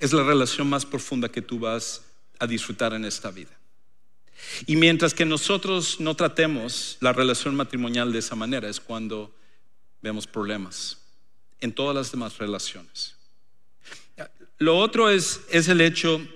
es 0.00 0.14
la 0.14 0.24
relación 0.24 0.68
más 0.68 0.86
profunda 0.86 1.30
que 1.30 1.42
tú 1.42 1.58
vas 1.58 2.02
a 2.38 2.46
disfrutar 2.46 2.94
en 2.94 3.04
esta 3.04 3.30
vida. 3.30 3.50
Y 4.66 4.76
mientras 4.76 5.12
que 5.12 5.26
nosotros 5.26 6.00
no 6.00 6.16
tratemos 6.16 6.96
la 7.00 7.12
relación 7.12 7.54
matrimonial 7.54 8.10
de 8.10 8.20
esa 8.20 8.34
manera, 8.34 8.68
es 8.68 8.80
cuando 8.80 9.36
vemos 10.00 10.26
problemas 10.26 10.96
en 11.60 11.72
todas 11.72 11.94
las 11.94 12.10
demás 12.10 12.38
relaciones. 12.38 13.16
Lo 14.56 14.78
otro 14.78 15.10
es, 15.10 15.42
es 15.50 15.68
el 15.68 15.82
hecho 15.82 16.26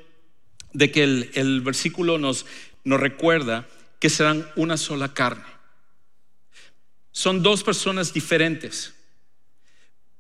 de 0.75 0.91
que 0.91 1.03
el, 1.03 1.31
el 1.35 1.63
versículo 1.63 2.19
nos, 2.19 2.45
nos 2.85 3.01
recuerda 3.01 3.67
que 3.99 4.11
serán 4.11 4.47
una 4.57 4.77
sola 4.77 5.13
carne. 5.13 5.45
Son 7.11 7.43
dos 7.43 7.63
personas 7.65 8.13
diferentes. 8.13 8.95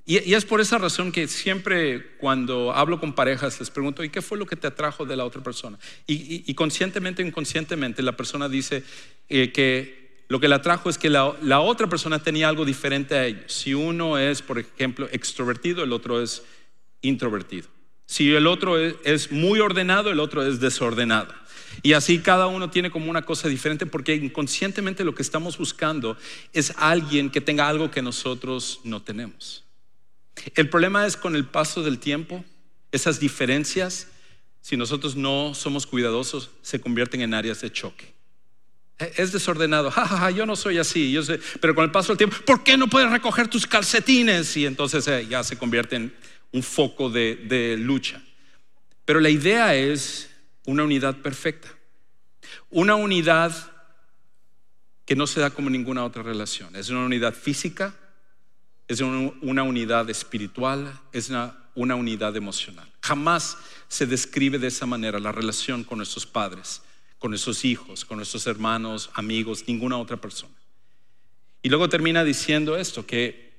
Y, 0.07 0.35
es 0.35 0.44
por 0.44 0.61
esa 0.61 0.79
razón 0.79 1.12
que 1.12 1.29
siempre 1.29 2.16
cuando 2.18 2.72
hablo 2.72 3.00
con 3.00 3.14
parejas 3.14 3.59
les 3.59 3.70
pregunto, 3.70 4.05
¿y 4.05 4.11
qué 4.11 4.22
fue 4.22 4.38
lo 4.38 4.46
que 4.46 4.57
te 4.57 4.66
atrajo 4.66 5.07
de 5.07 5.16
la 5.16 5.24
otra 5.24 5.42
persona? 5.42 5.79
Y, 6.07 6.53
conscientemente 6.55 7.22
o 7.22 7.27
inconscientemente 7.27 8.03
la 8.03 8.16
persona 8.16 8.48
dice 8.48 8.83
eh, 9.29 9.50
que 9.53 10.24
lo 10.29 10.40
que 10.40 10.48
le 10.48 10.55
atrajo 10.55 10.88
es 10.88 10.98
que 10.98 11.11
la, 11.11 11.61
otra 11.61 11.88
persona 11.88 12.22
tenía 12.22 12.48
algo 12.48 12.64
diferente 12.64 13.14
a 13.14 13.27
ellos. 13.27 13.53
Si 13.53 13.74
uno 13.74 14.18
es, 14.18 14.42
por 14.42 14.59
ejemplo, 14.59 15.09
extrovertido, 15.12 15.85
el 15.85 15.92
otro 15.92 16.22
es 16.22 16.42
introvertido. 17.03 17.68
Si 18.07 18.35
el 18.35 18.46
otro 18.46 18.79
es 18.79 19.33
muy 19.33 19.61
ordenado, 19.61 20.11
el 20.11 20.20
otro 20.20 20.42
es 20.46 20.61
desordenado. 20.61 21.35
Y 21.84 21.92
así 21.92 22.20
cada 22.20 22.46
uno 22.46 22.70
tiene 22.70 22.90
como 22.90 23.10
una 23.10 23.26
cosa 23.26 23.46
diferente 23.46 23.84
porque 23.84 24.14
inconscientemente 24.14 25.04
lo 25.04 25.14
que 25.14 25.20
estamos 25.20 25.58
buscando 25.58 26.16
es 26.54 26.72
alguien 26.78 27.28
que 27.28 27.42
tenga 27.42 27.68
algo 27.68 27.90
que 27.90 28.00
nosotros 28.00 28.80
no 28.84 29.02
tenemos. 29.02 29.64
El 30.54 30.70
problema 30.70 31.06
es 31.06 31.18
con 31.18 31.36
el 31.36 31.44
paso 31.44 31.82
del 31.82 31.98
tiempo, 31.98 32.42
esas 32.90 33.20
diferencias, 33.20 34.08
si 34.62 34.78
nosotros 34.78 35.14
no 35.14 35.52
somos 35.54 35.86
cuidadosos, 35.86 36.48
se 36.62 36.80
convierten 36.80 37.20
en 37.20 37.34
áreas 37.34 37.60
de 37.60 37.70
choque. 37.70 38.14
E, 38.98 39.12
es 39.18 39.32
desordenado, 39.32 39.90
ja, 39.94 40.30
yo 40.30 40.46
no 40.46 40.56
soy 40.56 40.78
así, 40.78 41.14
pero 41.60 41.74
con 41.74 41.84
el 41.84 41.90
paso 41.90 42.12
del 42.12 42.16
tiempo, 42.16 42.38
¿por 42.46 42.64
qué 42.64 42.78
no 42.78 42.88
puedes 42.88 43.10
recoger 43.10 43.48
tus 43.48 43.66
calcetines? 43.66 44.56
Y 44.56 44.64
entonces 44.64 45.06
eh, 45.06 45.26
ya 45.28 45.44
se 45.44 45.58
convierte 45.58 45.96
en 45.96 46.14
un 46.50 46.62
foco 46.62 47.10
de 47.10 47.76
lucha. 47.78 48.22
Pero 49.04 49.20
la 49.20 49.28
idea 49.28 49.74
es 49.74 50.30
una 50.66 50.85
unidad 50.85 51.16
perfecta, 51.16 51.68
una 52.70 52.94
unidad 52.94 53.53
que 55.05 55.16
no 55.16 55.27
se 55.27 55.40
da 55.40 55.50
como 55.50 55.70
ninguna 55.70 56.05
otra 56.05 56.22
relación. 56.22 56.74
Es 56.77 56.88
una 56.88 57.05
unidad 57.05 57.35
física, 57.35 57.94
es 58.88 59.00
una 59.00 59.62
unidad 59.62 60.09
espiritual, 60.11 61.00
es 61.12 61.31
una, 61.31 61.57
unidad 61.74 62.37
emocional. 62.37 62.90
Jamás 63.03 63.57
se 63.88 64.07
describe 64.07 64.59
de 64.59 64.68
esa 64.68 64.87
manera 64.87 65.18
la 65.18 65.33
relación 65.33 65.85
con 65.85 65.98
nuestros 65.98 66.27
padres, 66.27 66.83
con 67.18 67.31
nuestros 67.31 67.64
hijos, 67.64 68.05
con 68.05 68.18
nuestros 68.18 68.46
hermanos, 68.46 69.11
amigos, 69.14 69.64
ninguna 69.66 69.98
otra 69.98 70.16
persona. 70.16 70.55
Y 71.62 71.68
luego 71.68 71.88
termina 71.88 72.24
diciendo 72.24 72.77
esto, 72.77 73.07
que 73.07 73.55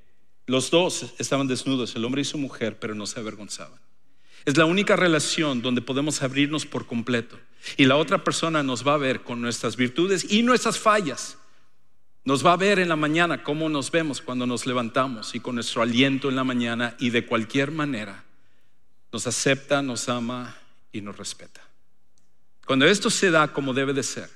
los 0.46 0.70
dos 0.70 1.14
estaban 1.18 1.48
desnudos, 1.48 1.96
el 1.96 2.06
hombre 2.06 2.22
y 2.22 2.26
su 2.26 2.38
mujer, 2.38 2.78
pero 2.80 2.94
no 2.94 3.08
se 3.08 3.20
avergonzaban. 3.20 3.80
Es 4.46 4.58
la 4.58 4.66
única 4.66 4.96
relación 4.96 5.62
donde 5.62 5.82
podemos 5.82 6.22
abrirnos 6.22 6.66
por 6.66 6.86
completo. 6.86 7.40
Y 7.78 7.86
la 7.86 7.98
otra 7.98 8.24
persona 8.24 8.62
nos 8.62 8.88
va 8.88 8.94
a 8.94 8.98
ver 8.98 9.24
con 9.24 9.42
nuestras 9.42 9.76
virtudes 9.76 10.32
y 10.32 10.44
nuestras 10.44 10.80
fallas. 10.80 11.38
Nos 12.24 12.46
va 12.46 12.54
a 12.54 12.58
ver 12.58 12.80
en 12.80 12.90
la 12.90 12.96
mañana 12.96 13.44
cómo 13.44 13.70
nos 13.70 13.92
vemos 13.92 14.22
cuando 14.22 14.46
nos 14.46 14.66
levantamos 14.66 15.34
y 15.36 15.40
con 15.40 15.56
nuestro 15.56 15.82
aliento 15.82 16.30
en 16.30 16.36
la 16.36 16.44
mañana 16.44 16.96
y 17.00 17.10
de 17.10 17.26
cualquier 17.26 17.72
manera 17.72 18.24
nos 19.12 19.28
acepta, 19.28 19.82
nos 19.82 20.10
ama 20.10 20.56
y 20.92 21.02
nos 21.02 21.18
respeta. 21.18 21.62
Cuando 22.66 22.86
esto 22.86 23.10
se 23.10 23.32
da 23.32 23.48
como 23.48 23.74
debe 23.74 23.94
de 23.94 24.04
ser, 24.04 24.30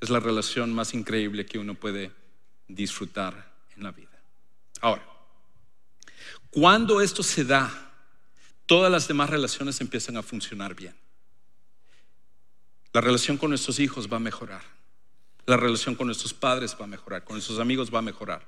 es 0.00 0.10
la 0.10 0.20
relación 0.20 0.72
más 0.72 0.94
increíble 0.94 1.44
que 1.44 1.58
uno 1.58 1.74
puede 1.74 2.12
disfrutar 2.68 3.52
en 3.76 3.82
la 3.82 3.90
vida. 3.90 4.18
Ahora, 4.80 5.04
cuando 6.50 7.00
esto 7.00 7.22
se 7.22 7.44
da, 7.44 7.87
todas 8.68 8.92
las 8.92 9.08
demás 9.08 9.28
relaciones 9.28 9.80
empiezan 9.80 10.16
a 10.16 10.22
funcionar 10.22 10.76
bien. 10.76 10.94
La 12.92 13.00
relación 13.00 13.36
con 13.36 13.50
nuestros 13.50 13.80
hijos 13.80 14.08
va 14.10 14.18
a 14.18 14.20
mejorar 14.20 14.78
la 15.48 15.56
relación 15.56 15.94
con 15.94 16.06
nuestros 16.06 16.34
padres 16.34 16.76
va 16.78 16.84
a 16.84 16.88
mejorar, 16.88 17.24
con 17.24 17.34
nuestros 17.34 17.58
amigos 17.58 17.92
va 17.92 18.00
a 18.00 18.02
mejorar. 18.02 18.46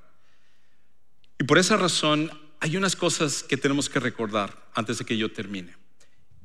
Y 1.39 1.43
por 1.45 1.57
esa 1.57 1.75
razón 1.75 2.29
hay 2.59 2.77
unas 2.77 2.95
cosas 2.95 3.41
que 3.41 3.57
tenemos 3.57 3.89
que 3.89 3.99
recordar 3.99 4.69
antes 4.75 4.99
de 4.99 5.05
que 5.05 5.17
yo 5.17 5.33
termine. 5.33 5.75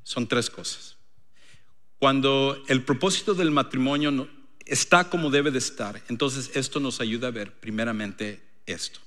Son 0.02 0.26
tres 0.26 0.48
cosas. 0.48 0.96
Cuando 1.98 2.62
el 2.68 2.84
propósito 2.84 3.34
del 3.34 3.50
matrimonio 3.50 4.28
está 4.64 5.10
como 5.10 5.28
debe 5.28 5.50
de 5.50 5.58
estar, 5.58 6.02
entonces 6.08 6.50
esto 6.54 6.80
nos 6.80 7.00
ayuda 7.00 7.28
a 7.28 7.32
ver 7.32 7.52
primeramente 7.60 8.42
esto. 8.64 9.00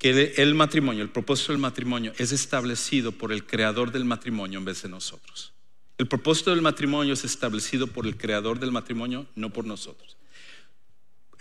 Que 0.00 0.34
el 0.38 0.54
matrimonio, 0.56 1.04
el 1.04 1.10
propósito 1.10 1.52
del 1.52 1.60
matrimonio 1.60 2.12
es 2.18 2.32
establecido 2.32 3.12
por 3.12 3.30
el 3.32 3.46
creador 3.46 3.92
del 3.92 4.04
matrimonio 4.04 4.58
en 4.58 4.64
vez 4.64 4.82
de 4.82 4.88
nosotros. 4.88 5.52
El 5.98 6.08
propósito 6.08 6.50
del 6.50 6.62
matrimonio 6.62 7.12
es 7.12 7.22
establecido 7.24 7.86
por 7.86 8.06
el 8.06 8.16
creador 8.16 8.58
del 8.58 8.72
matrimonio, 8.72 9.26
no 9.34 9.50
por 9.50 9.66
nosotros. 9.66 10.16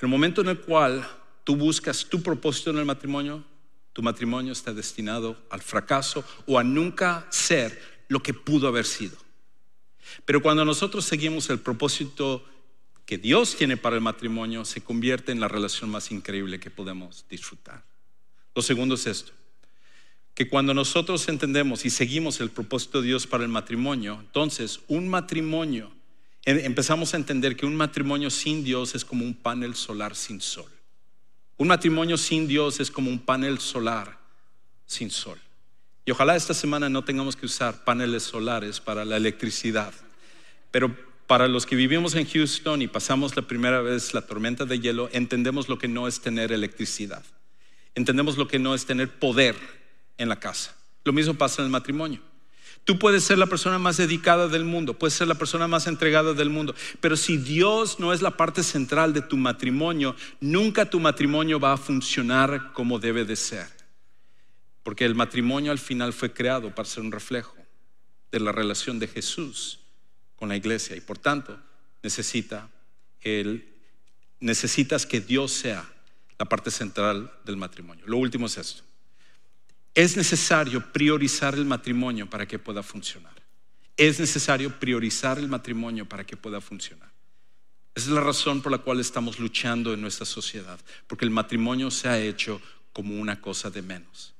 El 0.02 0.10
momento 0.10 0.42
en 0.42 0.50
el 0.50 0.60
cual 0.60 1.08
tú 1.46 1.56
buscas 1.56 2.06
tu 2.06 2.22
propósito 2.22 2.70
en 2.70 2.80
el 2.80 2.86
matrimonio, 2.86 3.46
tu 3.94 4.04
matrimonio 4.04 4.52
está 4.52 4.74
destinado 4.74 5.38
al 5.50 5.62
fracaso 5.62 6.26
o 6.46 6.60
a 6.60 6.64
nunca 6.64 7.26
ser 7.30 7.82
lo 8.10 8.22
que 8.22 8.34
pudo 8.34 8.68
haber 8.68 8.86
sido. 8.86 9.18
Pero 10.26 10.42
cuando 10.42 10.66
nosotros 10.66 11.06
seguimos 11.06 11.50
el 11.50 11.60
propósito 11.60 12.44
que 13.06 13.18
Dios 13.18 13.56
tiene 13.56 13.78
para 13.78 13.96
el 13.96 14.02
matrimonio, 14.02 14.66
se 14.66 14.82
convierte 14.82 15.32
en 15.32 15.40
la 15.40 15.48
relación 15.48 15.90
más 15.90 16.12
increíble 16.12 16.60
que 16.60 16.70
podemos 16.70 17.26
disfrutar. 17.30 17.84
Lo 18.56 18.62
segundo 18.62 18.96
es 18.96 19.08
esto 19.08 19.32
que 20.40 20.48
cuando 20.48 20.74
nosotros 20.74 21.28
entendemos 21.28 21.84
y 21.84 21.90
seguimos 21.90 22.40
el 22.40 22.50
propósito 22.50 23.02
de 23.02 23.08
Dios 23.08 23.28
para 23.28 23.44
el 23.44 23.50
matrimonio, 23.50 24.20
entonces 24.22 24.80
un 24.88 25.10
matrimonio, 25.10 25.92
em, 26.46 26.60
empezamos 26.60 27.14
a 27.14 27.18
entender 27.18 27.58
que 27.58 27.66
un 27.66 27.76
matrimonio 27.76 28.30
sin 28.30 28.64
Dios 28.64 28.96
es 28.96 29.04
como 29.04 29.26
un 29.26 29.34
panel 29.34 29.76
solar 29.76 30.16
sin 30.16 30.40
sol. 30.40 30.72
Un 31.58 31.68
matrimonio 31.68 32.18
sin 32.18 32.48
Dios 32.48 32.80
es 32.80 32.90
como 32.90 33.10
un 33.10 33.20
panel 33.20 33.60
solar 33.60 34.18
sin 34.86 35.12
sol. 35.12 35.38
Y 36.06 36.12
ojalá 36.12 36.38
esta 36.38 36.54
semana 36.54 36.88
no 36.88 37.04
tengamos 37.04 37.36
que 37.36 37.46
usar 37.46 37.84
paneles 37.84 38.24
solares 38.24 38.80
para 38.80 39.04
la 39.04 39.18
electricidad. 39.18 39.94
Pero 40.72 40.96
para 41.28 41.50
los 41.50 41.66
que 41.66 41.76
vivimos 41.76 42.16
en 42.16 42.26
Houston 42.26 42.82
y 42.82 42.88
pasamos 42.88 43.36
la 43.36 43.42
primera 43.42 43.82
vez 43.82 44.14
la 44.14 44.22
tormenta 44.22 44.64
de 44.64 44.80
hielo, 44.80 45.10
entendemos 45.12 45.68
lo 45.68 45.78
que 45.78 45.90
no 45.90 46.08
es 46.08 46.22
tener 46.22 46.54
electricidad. 46.54 47.26
Entendemos 47.96 48.38
lo 48.38 48.48
que 48.48 48.60
no 48.60 48.76
es 48.76 48.86
tener 48.86 49.10
poder 49.20 49.56
en 50.18 50.30
la 50.30 50.40
casa. 50.40 50.76
Lo 51.04 51.14
mismo 51.14 51.34
pasa 51.34 51.62
en 51.62 51.66
el 51.66 51.72
matrimonio. 51.72 52.22
Tú 52.84 52.98
puedes 52.98 53.24
ser 53.24 53.38
la 53.38 53.46
persona 53.46 53.78
más 53.78 53.98
dedicada 53.98 54.48
del 54.48 54.66
mundo, 54.66 54.98
puedes 54.98 55.14
ser 55.14 55.28
la 55.28 55.36
persona 55.36 55.68
más 55.68 55.86
entregada 55.86 56.34
del 56.34 56.50
mundo, 56.50 56.74
pero 57.02 57.16
si 57.16 57.38
Dios 57.38 58.00
no 58.00 58.14
es 58.14 58.22
la 58.22 58.36
parte 58.36 58.64
central 58.64 59.14
de 59.14 59.22
tu 59.22 59.38
matrimonio, 59.38 60.16
nunca 60.40 60.90
tu 60.90 61.00
matrimonio 61.00 61.60
va 61.60 61.74
a 61.74 61.78
funcionar 61.78 62.74
como 62.74 62.98
debe 62.98 63.26
de 63.26 63.36
ser. 63.36 63.68
Porque 64.82 65.06
el 65.06 65.14
matrimonio 65.14 65.72
al 65.72 65.78
final 65.78 66.14
fue 66.14 66.34
creado 66.34 66.74
para 66.74 66.90
ser 66.90 67.04
un 67.04 67.12
reflejo 67.12 67.56
de 68.32 68.40
la 68.40 68.52
relación 68.52 68.98
de 68.98 69.08
Jesús 69.08 69.80
con 70.36 70.50
la 70.50 70.56
iglesia 70.56 70.96
y 70.96 71.02
por 71.02 71.18
tanto 71.18 71.60
necesitas 72.02 72.66
que 75.06 75.22
Dios 75.22 75.52
sea 75.52 75.86
la 76.40 76.46
parte 76.46 76.72
central 76.72 77.32
del 77.44 77.58
matrimonio. 77.58 78.06
Lo 78.08 78.18
último 78.18 78.48
es 78.48 78.58
esto. 78.58 78.84
Es 79.94 80.16
necesario 80.16 80.82
priorizar 80.92 81.54
el 81.54 81.66
matrimonio 81.66 82.30
para 82.30 82.48
que 82.48 82.58
pueda 82.58 82.82
funcionar. 82.82 83.34
Es 83.98 84.20
necesario 84.20 84.80
priorizar 84.80 85.38
el 85.38 85.50
matrimonio 85.50 86.08
para 86.08 86.26
que 86.26 86.38
pueda 86.38 86.62
funcionar. 86.62 87.12
Esa 87.94 88.08
es 88.08 88.14
la 88.14 88.22
razón 88.22 88.62
por 88.62 88.72
la 88.72 88.78
cual 88.78 89.02
estamos 89.02 89.40
luchando 89.40 89.94
en 89.94 90.00
nuestra 90.00 90.26
sociedad, 90.26 90.80
porque 91.08 91.26
el 91.26 91.32
matrimonio 91.32 91.92
se 91.92 92.08
ha 92.08 92.18
hecho 92.18 92.62
como 92.94 93.20
una 93.20 93.42
cosa 93.42 93.70
de 93.70 93.82
menos. 93.82 94.34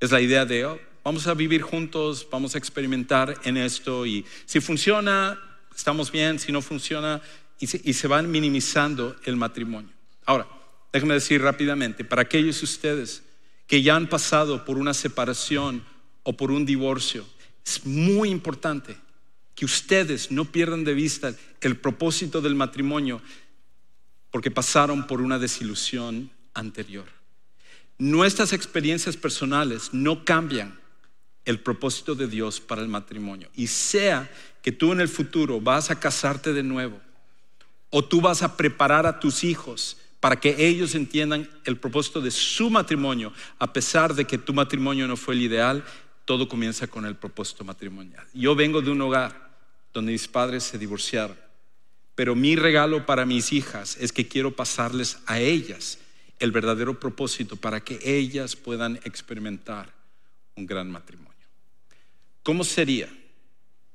Es 0.00 0.10
la 0.10 0.20
idea 0.20 0.44
de, 0.44 0.64
oh, 0.64 0.80
vamos 1.04 1.28
a 1.28 1.34
vivir 1.34 1.62
juntos, 1.62 2.26
vamos 2.28 2.56
a 2.56 2.58
experimentar 2.58 3.38
en 3.44 3.56
esto 3.56 4.04
y 4.04 4.26
si 4.46 4.58
funciona, 4.58 5.38
estamos 5.76 6.10
bien, 6.10 6.40
si 6.40 6.50
no 6.50 6.60
funciona, 6.60 7.22
y 7.60 7.68
se, 7.68 7.80
y 7.84 7.92
se 7.92 8.08
van 8.08 8.28
minimizando 8.28 9.14
el 9.24 9.36
matrimonio. 9.36 9.92
Ahora, 10.24 10.48
déjenme 10.94 11.14
decir 11.14 11.42
rápidamente, 11.42 12.04
para 12.04 12.22
aquellos 12.22 12.60
de 12.60 12.64
ustedes 12.66 13.24
que 13.66 13.82
ya 13.82 13.96
han 13.96 14.08
pasado 14.08 14.64
por 14.64 14.78
una 14.78 14.94
separación 14.94 15.84
o 16.22 16.36
por 16.36 16.52
un 16.52 16.64
divorcio, 16.64 17.26
es 17.66 17.84
muy 17.84 18.30
importante 18.30 18.96
que 19.56 19.64
ustedes 19.64 20.30
no 20.30 20.44
pierdan 20.44 20.84
de 20.84 20.94
vista 20.94 21.34
el 21.60 21.76
propósito 21.78 22.40
del 22.40 22.54
matrimonio 22.54 23.20
porque 24.30 24.52
pasaron 24.52 25.08
por 25.08 25.20
una 25.20 25.40
desilusión 25.40 26.30
anterior. 26.54 27.06
Nuestras 27.98 28.52
experiencias 28.52 29.16
personales 29.16 29.90
no 29.92 30.24
cambian 30.24 30.78
el 31.44 31.58
propósito 31.58 32.14
de 32.14 32.28
Dios 32.28 32.60
para 32.60 32.82
el 32.82 32.88
matrimonio. 32.88 33.48
Y 33.56 33.66
sea 33.66 34.30
que 34.62 34.70
tú 34.70 34.92
en 34.92 35.00
el 35.00 35.08
futuro 35.08 35.60
vas 35.60 35.90
a 35.90 35.98
casarte 35.98 36.52
de 36.52 36.62
nuevo 36.62 37.00
o 37.90 38.04
tú 38.04 38.20
vas 38.20 38.42
a 38.44 38.56
preparar 38.56 39.06
a 39.06 39.18
tus 39.18 39.42
hijos 39.42 39.96
para 40.24 40.40
que 40.40 40.56
ellos 40.66 40.94
entiendan 40.94 41.46
el 41.66 41.76
propósito 41.76 42.18
de 42.18 42.30
su 42.30 42.70
matrimonio, 42.70 43.30
a 43.58 43.70
pesar 43.70 44.14
de 44.14 44.24
que 44.24 44.38
tu 44.38 44.54
matrimonio 44.54 45.06
no 45.06 45.18
fue 45.18 45.34
el 45.34 45.42
ideal, 45.42 45.84
todo 46.24 46.48
comienza 46.48 46.86
con 46.86 47.04
el 47.04 47.14
propósito 47.14 47.62
matrimonial. 47.62 48.26
Yo 48.32 48.54
vengo 48.54 48.80
de 48.80 48.90
un 48.90 49.02
hogar 49.02 49.54
donde 49.92 50.12
mis 50.12 50.26
padres 50.26 50.64
se 50.64 50.78
divorciaron, 50.78 51.36
pero 52.14 52.34
mi 52.34 52.56
regalo 52.56 53.04
para 53.04 53.26
mis 53.26 53.52
hijas 53.52 53.98
es 54.00 54.12
que 54.12 54.26
quiero 54.26 54.56
pasarles 54.56 55.18
a 55.26 55.40
ellas 55.40 55.98
el 56.38 56.52
verdadero 56.52 56.98
propósito 56.98 57.56
para 57.56 57.84
que 57.84 57.98
ellas 58.02 58.56
puedan 58.56 58.98
experimentar 59.04 59.92
un 60.54 60.64
gran 60.64 60.90
matrimonio. 60.90 61.46
¿Cómo 62.42 62.64
sería 62.64 63.10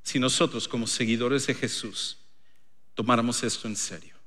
si 0.04 0.20
nosotros 0.20 0.68
como 0.68 0.86
seguidores 0.86 1.48
de 1.48 1.56
Jesús 1.56 2.20
tomáramos 2.94 3.42
esto 3.42 3.68
en 3.68 3.76
serio? 3.76 4.19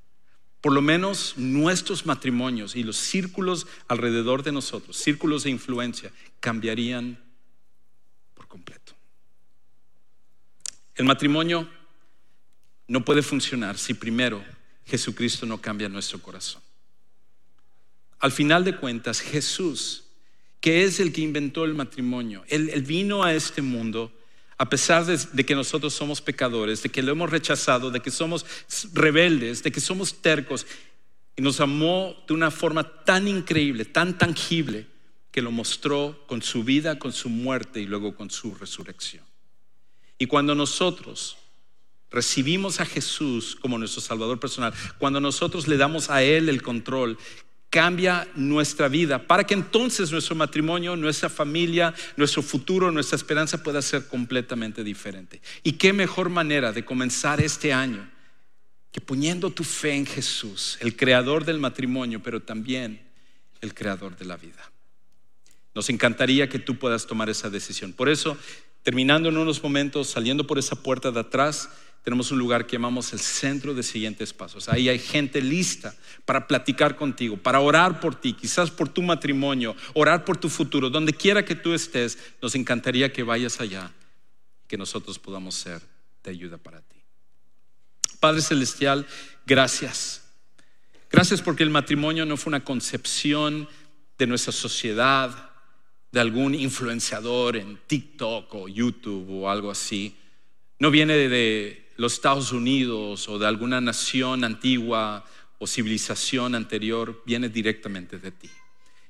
Por 0.63 0.73
lo 0.73 0.81
menos 0.81 1.35
nuestros 1.37 2.07
matrimonios 2.07 2.77
y 2.77 2.85
los 2.85 2.97
círculos 2.97 3.67
alrededor 3.89 4.45
de 4.45 4.53
nosotros, 4.53 4.97
círculos 4.97 5.43
de 5.43 5.51
influencia, 5.51 6.13
cambiarían 6.41 7.19
por 8.33 8.47
completo. 8.47 8.95
El 10.95 11.05
matrimonio 11.05 11.69
no 12.87 13.05
puede 13.05 13.23
funcionar 13.23 13.77
si 13.77 13.95
primero 13.95 14.45
Jesucristo 14.87 15.47
no 15.47 15.61
cambia 15.61 15.89
nuestro 15.89 16.23
corazón. 16.23 16.63
Al 18.21 18.31
final 18.31 18.65
de 18.65 18.77
cuentas, 18.77 19.21
Jesús, 19.21 20.05
que 20.61 20.85
es 20.85 21.01
el 21.01 21.13
que 21.13 21.23
inventó 21.23 21.65
el 21.65 21.75
matrimonio, 21.75 22.45
él, 22.47 22.71
vino 22.83 23.25
a 23.25 23.35
este 23.35 23.63
mundo 23.63 24.13
a 24.63 24.69
pesar 24.69 25.05
de, 25.05 25.45
que 25.45 25.57
nosotros 25.57 25.93
somos 25.93 26.21
pecadores, 26.21 26.85
de 26.85 26.89
que 26.89 27.03
lo 27.03 27.11
hemos 27.11 27.29
rechazado, 27.29 27.91
de 27.91 27.99
que 27.99 28.13
somos 28.13 28.47
rebeldes, 28.93 29.65
de 29.65 29.73
que 29.73 29.81
somos 29.81 30.23
tercos, 30.23 30.69
y 31.35 31.43
nos 31.43 31.59
amó 31.59 32.15
de 32.29 32.35
una 32.35 32.53
forma 32.53 32.85
tan 33.03 33.27
increíble, 33.27 33.85
tan 33.85 34.17
tangible, 34.17 34.87
que 35.33 35.43
lo 35.43 35.51
mostró 35.51 36.23
con 36.29 36.43
su 36.43 36.63
vida, 36.63 37.01
con 37.01 37.13
su 37.13 37.29
muerte 37.29 37.81
y 37.81 37.87
luego 37.87 38.15
con 38.15 38.31
su 38.31 38.55
resurrección. 38.55 39.25
Y 40.17 40.27
cuando 40.27 40.55
nosotros 40.55 41.39
recibimos 42.09 42.79
a 42.79 42.87
Jesús 42.87 43.57
como 43.57 43.79
nuestro 43.79 44.01
Salvador 44.01 44.39
personal, 44.39 44.73
cuando 44.97 45.19
nosotros 45.19 45.67
le 45.67 45.77
damos 45.77 46.09
a 46.09 46.23
Él 46.23 46.49
el 46.49 46.63
control, 46.63 47.19
cambia 47.73 48.29
nuestra 48.35 48.87
vida 48.87 49.27
para 49.27 49.45
que 49.45 49.55
entonces 49.55 50.13
nuestro 50.13 50.37
matrimonio, 50.37 50.95
nuestra 50.95 51.31
familia, 51.31 51.95
nuestro 52.19 52.43
futuro, 52.43 52.93
nuestra 52.93 53.17
esperanza 53.17 53.63
pueda 53.63 53.81
ser 53.81 54.07
completamente 54.09 54.85
diferente. 54.85 55.41
Y 55.63 55.73
qué 55.73 55.95
mejor 55.95 56.29
manera 56.29 56.71
de 56.71 56.85
comenzar 56.85 57.41
este 57.41 57.73
año 57.73 58.07
que 58.93 59.01
poniendo 59.01 59.49
tu 59.49 59.65
fe 59.65 59.95
en 59.95 60.05
Jesús, 60.05 60.77
el 60.81 60.97
creador 60.97 61.47
del 61.47 61.59
matrimonio, 61.59 62.23
pero 62.23 62.43
también 62.43 63.01
el 63.63 63.73
creador 63.73 64.19
de 64.19 64.27
la 64.27 64.37
vida. 64.37 64.71
Nos 65.75 65.89
encantaría 65.89 66.51
que 66.51 66.59
tú 66.59 66.79
puedas 66.79 67.07
tomar 67.07 67.31
esa 67.31 67.49
decisión. 67.49 67.95
Por 67.95 68.11
eso, 68.11 68.37
terminando 68.83 69.31
en 69.31 69.39
unos 69.39 69.63
momentos, 69.63 70.09
saliendo 70.09 70.47
por 70.47 70.59
esa 70.59 70.77
puerta 70.77 71.11
de 71.11 71.21
atrás, 71.21 71.71
tenemos 72.03 72.33
un 72.33 72.39
lugar 72.39 72.67
que 72.67 72.73
llamamos 72.73 73.13
el 73.13 73.21
centro 73.21 73.75
de 73.75 73.83
siguientes 73.85 74.33
pasos. 74.33 74.69
Ahí 74.69 74.89
hay 74.89 74.99
gente 74.99 75.41
lista 75.41 75.95
para 76.25 76.49
platicar 76.49 76.97
contigo, 76.97 77.37
para 77.37 77.61
orar 77.61 78.01
por 78.01 78.17
ti, 78.17 78.33
quizás 78.33 78.73
por 78.73 78.89
tu 78.89 79.03
matrimonio, 79.03 79.77
orar 79.95 80.25
por 80.25 80.37
tu 80.37 80.49
futuro. 80.49 80.91
Donde 80.91 81.13
quiera 81.13 81.45
que 81.45 81.55
tú 81.55 81.75
estés, 81.75 82.19
nos 82.41 82.57
encantaría 82.57 83.13
que 83.13 83.23
vayas 83.23 83.61
allá, 83.61 83.93
que 84.67 84.77
nosotros 84.77 85.21
podamos 85.21 85.55
ser 85.55 85.81
de 86.25 86.31
ayuda 86.31 86.59
para 86.59 86.81
ti. 86.81 87.01
Padre 88.19 88.43
Celestial, 88.43 89.07
gracias. 89.47 90.23
Gracias 91.09 91.41
porque 91.41 91.63
el 91.63 91.71
matrimonio 91.71 92.27
no 92.27 92.37
fue 92.37 92.51
una 92.51 92.65
concepción 92.65 93.69
de 94.19 94.27
nuestra 94.27 94.53
sociedad, 94.53 95.51
de 96.11 96.21
algún 96.21 96.55
influenciador 96.55 97.57
en 97.57 97.79
TikTok 97.87 98.55
o 98.55 98.69
YouTube 98.69 99.29
o 99.31 99.51
algo 99.51 99.71
así. 99.71 100.17
No 100.79 100.91
viene 100.91 101.15
de 101.15 101.82
los 101.97 102.15
Estados 102.15 102.53
Unidos 102.53 103.29
o 103.29 103.39
de 103.39 103.47
alguna 103.47 103.81
nación 103.81 104.45
antigua 104.45 105.25
o 105.59 105.67
civilización 105.67 106.55
anterior, 106.55 107.23
viene 107.25 107.49
directamente 107.49 108.19
de 108.19 108.33
ti. 108.33 108.51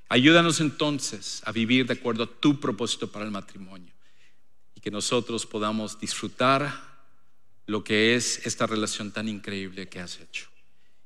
Ayúdanos 0.09 0.61
entonces 0.61 1.41
a 1.47 1.53
vivir 1.53 1.87
de 1.87 1.95
acuerdo 1.95 2.25
a 2.25 2.41
tu 2.41 2.61
propósito 2.61 3.11
para 3.11 3.25
el 3.25 3.31
matrimonio 3.31 3.93
y 4.75 4.81
que 4.81 4.91
nosotros 4.91 5.47
podamos 5.47 5.99
disfrutar 5.99 6.93
lo 7.67 7.83
que 7.83 8.15
es 8.15 8.47
esta 8.47 8.67
relación 8.67 9.13
tan 9.13 9.29
increíble 9.29 9.89
que 9.89 10.01
has 10.01 10.21
hecho. 10.21 10.49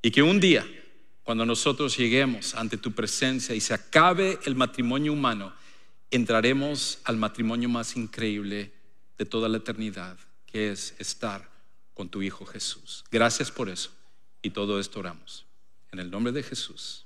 Y 0.02 0.10
que 0.10 0.22
un 0.22 0.40
día, 0.40 0.66
cuando 1.22 1.46
nosotros 1.46 1.96
lleguemos 1.96 2.54
ante 2.56 2.78
tu 2.78 2.92
presencia 2.92 3.54
y 3.54 3.60
se 3.60 3.74
acabe 3.74 4.40
el 4.44 4.56
matrimonio 4.56 5.12
humano, 5.12 5.54
entraremos 6.10 6.98
al 7.04 7.16
matrimonio 7.16 7.68
más 7.68 7.96
increíble 7.96 8.72
de 9.18 9.24
toda 9.24 9.48
la 9.48 9.58
eternidad, 9.58 10.18
que 10.46 10.72
es 10.72 10.94
estar 10.98 11.55
con 11.96 12.10
tu 12.10 12.20
Hijo 12.20 12.44
Jesús. 12.44 13.04
Gracias 13.10 13.50
por 13.50 13.70
eso. 13.70 13.90
Y 14.42 14.50
todo 14.50 14.78
esto 14.78 15.00
oramos. 15.00 15.46
En 15.90 15.98
el 15.98 16.10
nombre 16.10 16.30
de 16.30 16.42
Jesús. 16.42 17.05